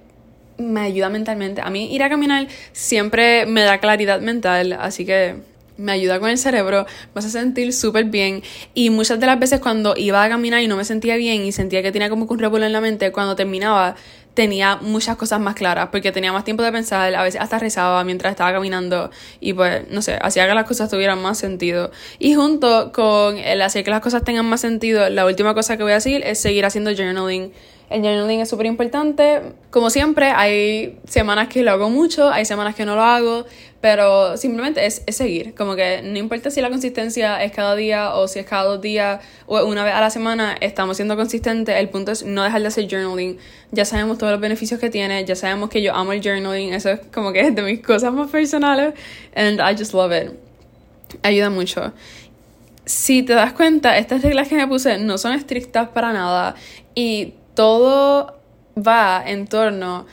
me 0.56 0.80
ayuda 0.80 1.10
mentalmente. 1.10 1.60
A 1.60 1.68
mí 1.68 1.94
ir 1.94 2.02
a 2.02 2.08
caminar 2.08 2.48
siempre 2.72 3.44
me 3.44 3.60
da 3.60 3.76
claridad 3.78 4.22
mental, 4.22 4.72
así 4.80 5.04
que 5.04 5.34
me 5.76 5.92
ayuda 5.92 6.18
con 6.20 6.30
el 6.30 6.38
cerebro, 6.38 6.86
me 7.14 7.18
hace 7.18 7.28
sentir 7.28 7.74
súper 7.74 8.06
bien. 8.06 8.42
Y 8.72 8.88
muchas 8.88 9.20
de 9.20 9.26
las 9.26 9.38
veces 9.38 9.60
cuando 9.60 9.94
iba 9.94 10.24
a 10.24 10.28
caminar 10.30 10.62
y 10.62 10.68
no 10.68 10.76
me 10.76 10.86
sentía 10.86 11.16
bien 11.16 11.44
y 11.44 11.52
sentía 11.52 11.82
que 11.82 11.92
tenía 11.92 12.08
como 12.08 12.24
un 12.24 12.38
revuelo 12.38 12.64
en 12.64 12.72
la 12.72 12.80
mente, 12.80 13.12
cuando 13.12 13.36
terminaba 13.36 13.94
tenía 14.36 14.76
muchas 14.76 15.16
cosas 15.16 15.40
más 15.40 15.54
claras 15.54 15.88
porque 15.90 16.12
tenía 16.12 16.30
más 16.30 16.44
tiempo 16.44 16.62
de 16.62 16.70
pensar, 16.70 17.14
a 17.14 17.22
veces 17.22 17.40
hasta 17.40 17.58
rezaba 17.58 18.04
mientras 18.04 18.32
estaba 18.32 18.52
caminando 18.52 19.10
y 19.40 19.54
pues, 19.54 19.88
no 19.90 20.02
sé, 20.02 20.18
hacía 20.20 20.46
que 20.46 20.54
las 20.54 20.66
cosas 20.66 20.90
tuvieran 20.90 21.22
más 21.22 21.38
sentido. 21.38 21.90
Y 22.18 22.34
junto 22.34 22.92
con 22.92 23.38
el 23.38 23.62
hacer 23.62 23.82
que 23.82 23.90
las 23.90 24.02
cosas 24.02 24.24
tengan 24.24 24.44
más 24.44 24.60
sentido, 24.60 25.08
la 25.08 25.24
última 25.24 25.54
cosa 25.54 25.78
que 25.78 25.82
voy 25.82 25.92
a 25.92 25.96
decir 25.96 26.22
es 26.22 26.38
seguir 26.38 26.66
haciendo 26.66 26.94
journaling 26.94 27.50
el 27.88 28.02
journaling 28.02 28.40
es 28.40 28.48
súper 28.48 28.66
importante. 28.66 29.42
Como 29.70 29.90
siempre, 29.90 30.26
hay 30.26 30.98
semanas 31.06 31.48
que 31.48 31.62
lo 31.62 31.70
hago 31.70 31.88
mucho, 31.88 32.28
hay 32.30 32.44
semanas 32.44 32.74
que 32.74 32.84
no 32.84 32.96
lo 32.96 33.02
hago, 33.02 33.46
pero 33.86 34.36
simplemente 34.36 34.84
es, 34.84 35.04
seguir. 35.10 35.54
Como 35.54 35.76
que 35.76 36.02
no 36.02 36.18
importa 36.18 36.50
si 36.50 36.60
la 36.60 36.70
consistencia 36.70 37.40
es 37.44 37.52
cada 37.52 37.76
día 37.76 38.14
o 38.14 38.26
si 38.26 38.40
es 38.40 38.44
cada 38.44 38.64
dos 38.64 38.80
días 38.80 39.20
o 39.46 39.64
una 39.64 39.84
vez 39.84 39.94
a 39.94 40.00
la 40.00 40.10
semana, 40.10 40.56
estamos 40.60 40.96
siendo 40.96 41.14
consistentes. 41.14 41.76
El 41.76 41.88
punto 41.88 42.10
es 42.10 42.24
no 42.24 42.42
dejar 42.42 42.62
de 42.62 42.66
hacer 42.66 42.88
journaling. 42.90 43.38
Ya 43.70 43.84
sabemos 43.84 44.18
todos 44.18 44.32
los 44.32 44.40
beneficios 44.40 44.80
que 44.80 44.90
tiene, 44.90 45.24
ya 45.24 45.36
sabemos 45.36 45.70
que 45.70 45.82
yo 45.82 45.94
amo 45.94 46.12
el 46.12 46.20
journaling, 46.20 46.74
eso 46.74 46.90
es 46.90 47.00
como 47.14 47.32
que 47.32 47.38
es 47.38 47.54
de 47.54 47.62
mis 47.62 47.80
cosas 47.80 48.12
más 48.12 48.28
personales, 48.28 48.92
and 49.36 49.60
I 49.60 49.78
just 49.78 49.94
love 49.94 50.10
it. 50.10 50.32
Ayuda 51.22 51.48
mucho 51.48 51.92
si 52.86 53.22
te 53.22 53.34
das 53.34 53.52
cuenta, 53.52 53.98
estas 53.98 54.22
reglas 54.22 54.48
que 54.48 54.56
me 54.56 54.66
puse 54.66 54.98
no 54.98 55.16
son 55.16 55.32
estrictas 55.32 55.90
para 55.90 56.12
nada 56.12 56.56
y 56.96 57.34
todo 57.54 58.36
va 58.76 59.22
en 59.24 59.46
torno 59.46 60.06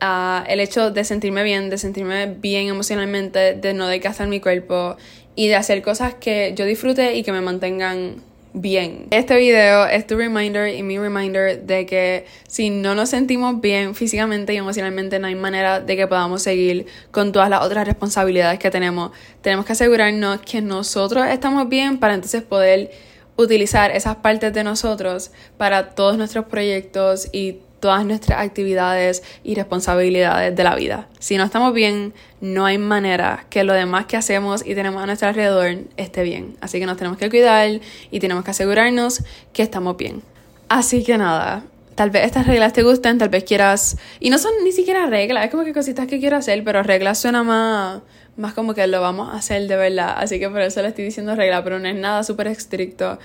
a 0.00 0.44
el 0.48 0.60
hecho 0.60 0.90
de 0.90 1.04
sentirme 1.04 1.42
bien, 1.42 1.70
de 1.70 1.78
sentirme 1.78 2.26
bien 2.26 2.68
emocionalmente, 2.68 3.54
de 3.54 3.74
no 3.74 3.88
desgastar 3.88 4.28
mi 4.28 4.40
cuerpo 4.40 4.96
y 5.34 5.48
de 5.48 5.56
hacer 5.56 5.82
cosas 5.82 6.14
que 6.14 6.52
yo 6.56 6.64
disfrute 6.64 7.14
y 7.14 7.22
que 7.22 7.32
me 7.32 7.40
mantengan 7.40 8.22
bien. 8.52 9.06
Este 9.10 9.36
video 9.36 9.86
es 9.86 10.06
tu 10.06 10.16
reminder 10.16 10.74
y 10.74 10.82
mi 10.82 10.98
reminder 10.98 11.62
de 11.62 11.86
que 11.86 12.26
si 12.48 12.70
no 12.70 12.94
nos 12.94 13.10
sentimos 13.10 13.60
bien 13.60 13.94
físicamente 13.94 14.54
y 14.54 14.56
emocionalmente 14.56 15.18
no 15.18 15.26
hay 15.26 15.34
manera 15.34 15.80
de 15.80 15.96
que 15.96 16.06
podamos 16.06 16.42
seguir 16.42 16.86
con 17.10 17.32
todas 17.32 17.50
las 17.50 17.62
otras 17.62 17.86
responsabilidades 17.86 18.58
que 18.58 18.70
tenemos. 18.70 19.12
Tenemos 19.42 19.66
que 19.66 19.72
asegurarnos 19.72 20.40
que 20.40 20.60
nosotros 20.60 21.26
estamos 21.28 21.68
bien 21.68 21.98
para 21.98 22.14
entonces 22.14 22.42
poder 22.42 22.90
utilizar 23.36 23.92
esas 23.92 24.16
partes 24.16 24.52
de 24.52 24.64
nosotros 24.64 25.30
para 25.56 25.90
todos 25.90 26.18
nuestros 26.18 26.46
proyectos 26.46 27.28
y 27.32 27.58
todas 27.80 28.04
nuestras 28.04 28.40
actividades 28.40 29.22
y 29.44 29.54
responsabilidades 29.54 30.54
de 30.54 30.64
la 30.64 30.74
vida. 30.74 31.08
Si 31.18 31.36
no 31.36 31.44
estamos 31.44 31.72
bien, 31.72 32.12
no 32.40 32.66
hay 32.66 32.78
manera 32.78 33.46
que 33.50 33.64
lo 33.64 33.72
demás 33.72 34.06
que 34.06 34.16
hacemos 34.16 34.64
y 34.64 34.74
tenemos 34.74 35.02
a 35.02 35.06
nuestro 35.06 35.28
alrededor 35.28 35.84
esté 35.96 36.22
bien. 36.22 36.56
Así 36.60 36.78
que 36.78 36.86
nos 36.86 36.96
tenemos 36.96 37.18
que 37.18 37.30
cuidar 37.30 37.68
y 38.10 38.20
tenemos 38.20 38.44
que 38.44 38.50
asegurarnos 38.50 39.22
que 39.52 39.62
estamos 39.62 39.96
bien. 39.96 40.22
Así 40.68 41.04
que 41.04 41.16
nada, 41.18 41.64
tal 41.94 42.10
vez 42.10 42.26
estas 42.26 42.46
reglas 42.46 42.72
te 42.72 42.82
gusten, 42.82 43.18
tal 43.18 43.28
vez 43.28 43.44
quieras... 43.44 43.96
Y 44.20 44.30
no 44.30 44.38
son 44.38 44.52
ni 44.64 44.72
siquiera 44.72 45.06
reglas, 45.06 45.44
es 45.44 45.50
como 45.50 45.64
que 45.64 45.72
cositas 45.72 46.06
que 46.06 46.18
quiero 46.18 46.36
hacer, 46.36 46.62
pero 46.64 46.82
reglas 46.82 47.18
suena 47.18 47.42
más 47.42 48.02
más 48.38 48.54
como 48.54 48.72
que 48.72 48.86
lo 48.86 49.00
vamos 49.00 49.28
a 49.34 49.38
hacer 49.38 49.66
de 49.66 49.76
verdad. 49.76 50.14
Así 50.16 50.38
que 50.38 50.48
por 50.48 50.60
eso 50.60 50.80
le 50.80 50.88
estoy 50.88 51.04
diciendo 51.04 51.34
regla, 51.34 51.62
pero 51.64 51.78
no 51.78 51.88
es 51.88 51.96
nada 51.96 52.22
súper 52.22 52.46
estricto. 52.46 53.18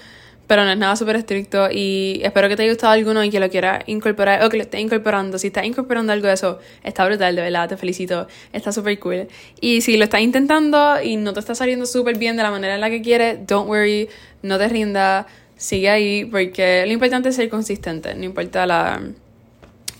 Pero 0.48 0.66
no 0.66 0.72
es 0.72 0.78
nada 0.78 0.96
súper 0.96 1.16
estricto 1.16 1.70
y 1.72 2.20
espero 2.24 2.50
que 2.50 2.56
te 2.56 2.64
haya 2.64 2.72
gustado 2.72 2.94
alguno 2.94 3.24
y 3.24 3.30
que 3.30 3.40
lo 3.40 3.50
quieras 3.50 3.84
incorporar 3.88 4.44
o 4.44 4.50
que 4.50 4.58
lo 4.58 4.64
estés 4.64 4.82
incorporando. 4.82 5.38
Si 5.38 5.48
estás 5.48 5.66
incorporando 5.66 6.12
algo 6.12 6.28
de 6.28 6.34
eso, 6.34 6.60
está 6.84 7.06
brutal, 7.06 7.36
de 7.36 7.42
verdad, 7.42 7.70
te 7.70 7.78
felicito. 7.78 8.28
Está 8.52 8.72
súper 8.72 9.00
cool. 9.00 9.28
Y 9.62 9.82
si 9.82 9.96
lo 9.96 10.04
estás 10.04 10.22
intentando 10.22 11.02
y 11.02 11.16
no 11.16 11.34
te 11.34 11.40
está 11.40 11.56
saliendo 11.56 11.86
súper 11.86 12.18
bien 12.18 12.36
de 12.36 12.44
la 12.44 12.52
manera 12.52 12.76
en 12.76 12.82
la 12.82 12.90
que 12.90 13.02
quieres, 13.02 13.48
don't 13.48 13.70
worry, 13.70 14.10
no 14.42 14.58
te 14.58 14.68
rindas, 14.68 15.26
sigue 15.56 15.90
ahí 15.90 16.26
porque 16.26 16.86
lo 16.86 16.92
importante 16.92 17.30
es 17.30 17.36
ser 17.36 17.48
consistente, 17.50 18.14
no 18.16 18.26
importa 18.26 18.66
la 18.66 19.02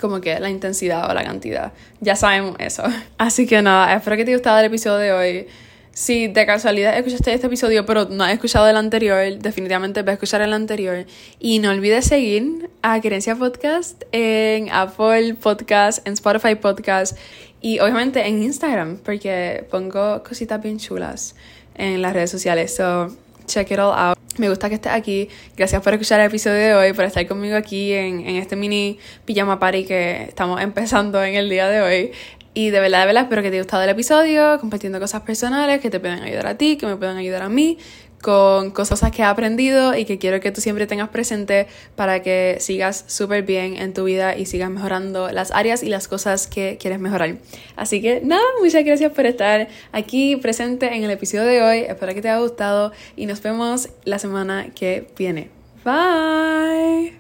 como 0.04 0.20
que 0.20 0.38
la 0.38 0.50
intensidad 0.50 1.10
o 1.10 1.14
la 1.14 1.24
cantidad. 1.24 1.72
Ya 2.02 2.18
sabemos 2.18 2.58
eso. 2.60 2.84
Así 3.18 3.48
que 3.48 3.62
nada, 3.62 3.96
espero 3.96 4.18
que 4.18 4.26
te 4.26 4.32
haya 4.32 4.38
gustado 4.38 4.60
el 4.60 4.66
episodio 4.66 4.98
de 4.98 5.12
hoy. 5.14 5.48
Si 5.94 6.28
de 6.28 6.48
casualidad 6.48 6.98
escuchaste 6.98 7.36
este 7.36 7.46
episodio 7.46 7.86
pero 7.86 8.06
no 8.06 8.24
has 8.24 8.34
escuchado 8.34 8.68
el 8.68 8.78
anterior, 8.78 9.38
definitivamente 9.38 10.02
ve 10.02 10.10
a 10.10 10.14
escuchar 10.16 10.42
el 10.42 10.52
anterior. 10.52 11.06
Y 11.40 11.60
no 11.60 11.70
olvides 11.70 12.06
seguir 12.06 12.72
a 12.82 13.00
Querencia 13.00 13.36
Podcast 13.36 14.02
en 14.12 14.72
Apple 14.72 15.36
Podcast, 15.36 16.06
en 16.08 16.14
Spotify 16.14 16.56
Podcast 16.56 17.16
y 17.62 17.78
obviamente 17.78 18.26
en 18.28 18.42
Instagram, 18.42 18.98
porque 19.06 19.68
pongo 19.70 20.24
cositas 20.24 20.60
bien 20.64 20.80
chulas 20.80 21.36
en 21.76 22.02
las 22.02 22.14
redes 22.14 22.32
sociales. 22.32 22.76
So, 22.76 23.16
check 23.46 23.70
it 23.70 23.78
all 23.78 23.94
out. 23.96 24.18
Me 24.40 24.50
gusta 24.50 24.70
que 24.70 24.76
estés 24.76 24.94
aquí. 24.94 25.30
Gracias 25.56 25.80
por 25.84 25.94
escuchar 25.94 26.20
el 26.22 26.26
episodio 26.26 26.56
de 26.56 26.74
hoy, 26.74 26.94
por 26.94 27.06
estar 27.06 27.28
conmigo 27.28 27.56
aquí 27.56 27.94
en, 27.94 28.22
en 28.22 28.38
este 28.38 28.56
mini 28.56 28.98
pijama 29.26 29.60
party 29.60 29.86
que 29.86 30.24
estamos 30.24 30.60
empezando 30.60 31.24
en 31.24 31.36
el 31.36 31.52
día 31.52 31.70
de 31.70 31.82
hoy. 31.82 32.12
Y 32.54 32.70
de 32.70 32.80
verdad, 32.80 33.02
de 33.02 33.06
verdad, 33.08 33.24
espero 33.24 33.42
que 33.42 33.50
te 33.50 33.56
haya 33.56 33.64
gustado 33.64 33.84
el 33.84 33.90
episodio, 33.90 34.60
compartiendo 34.60 35.00
cosas 35.00 35.22
personales 35.22 35.82
que 35.82 35.90
te 35.90 36.00
pueden 36.00 36.22
ayudar 36.22 36.48
a 36.48 36.58
ti, 36.58 36.78
que 36.78 36.86
me 36.86 36.96
pueden 36.96 37.18
ayudar 37.18 37.42
a 37.42 37.50
mí 37.50 37.78
con 38.24 38.72
cosas 38.72 39.12
que 39.12 39.22
he 39.22 39.26
aprendido 39.26 39.96
y 39.96 40.06
que 40.06 40.18
quiero 40.18 40.40
que 40.40 40.52
tú 40.52 40.62
siempre 40.62 40.88
tengas 40.88 41.10
presente 41.10 41.68
para 41.96 42.22
que 42.22 42.58
sigas 42.60 43.04
súper 43.08 43.44
bien 43.44 43.76
en 43.76 43.94
tu 43.94 44.06
vida 44.06 44.36
y 44.38 44.46
sigas 44.46 44.72
mejorando 44.72 45.30
las 45.30 45.52
áreas 45.52 45.84
y 45.84 45.90
las 45.90 46.08
cosas 46.08 46.48
que 46.48 46.78
quieres 46.80 47.00
mejorar. 47.00 47.36
Así 47.76 48.02
que 48.02 48.22
nada, 48.24 48.42
muchas 48.62 48.86
gracias 48.86 49.12
por 49.12 49.26
estar 49.26 49.68
aquí 49.92 50.38
presente 50.38 50.96
en 50.96 51.04
el 51.04 51.12
episodio 51.12 51.44
de 51.44 51.62
hoy. 51.62 51.80
Espero 51.80 52.16
que 52.16 52.22
te 52.22 52.30
haya 52.30 52.40
gustado 52.40 52.94
y 53.18 53.26
nos 53.26 53.42
vemos 53.42 53.90
la 54.06 54.18
semana 54.20 54.70
que 54.74 55.06
viene. 55.18 55.50
Bye. 55.84 57.14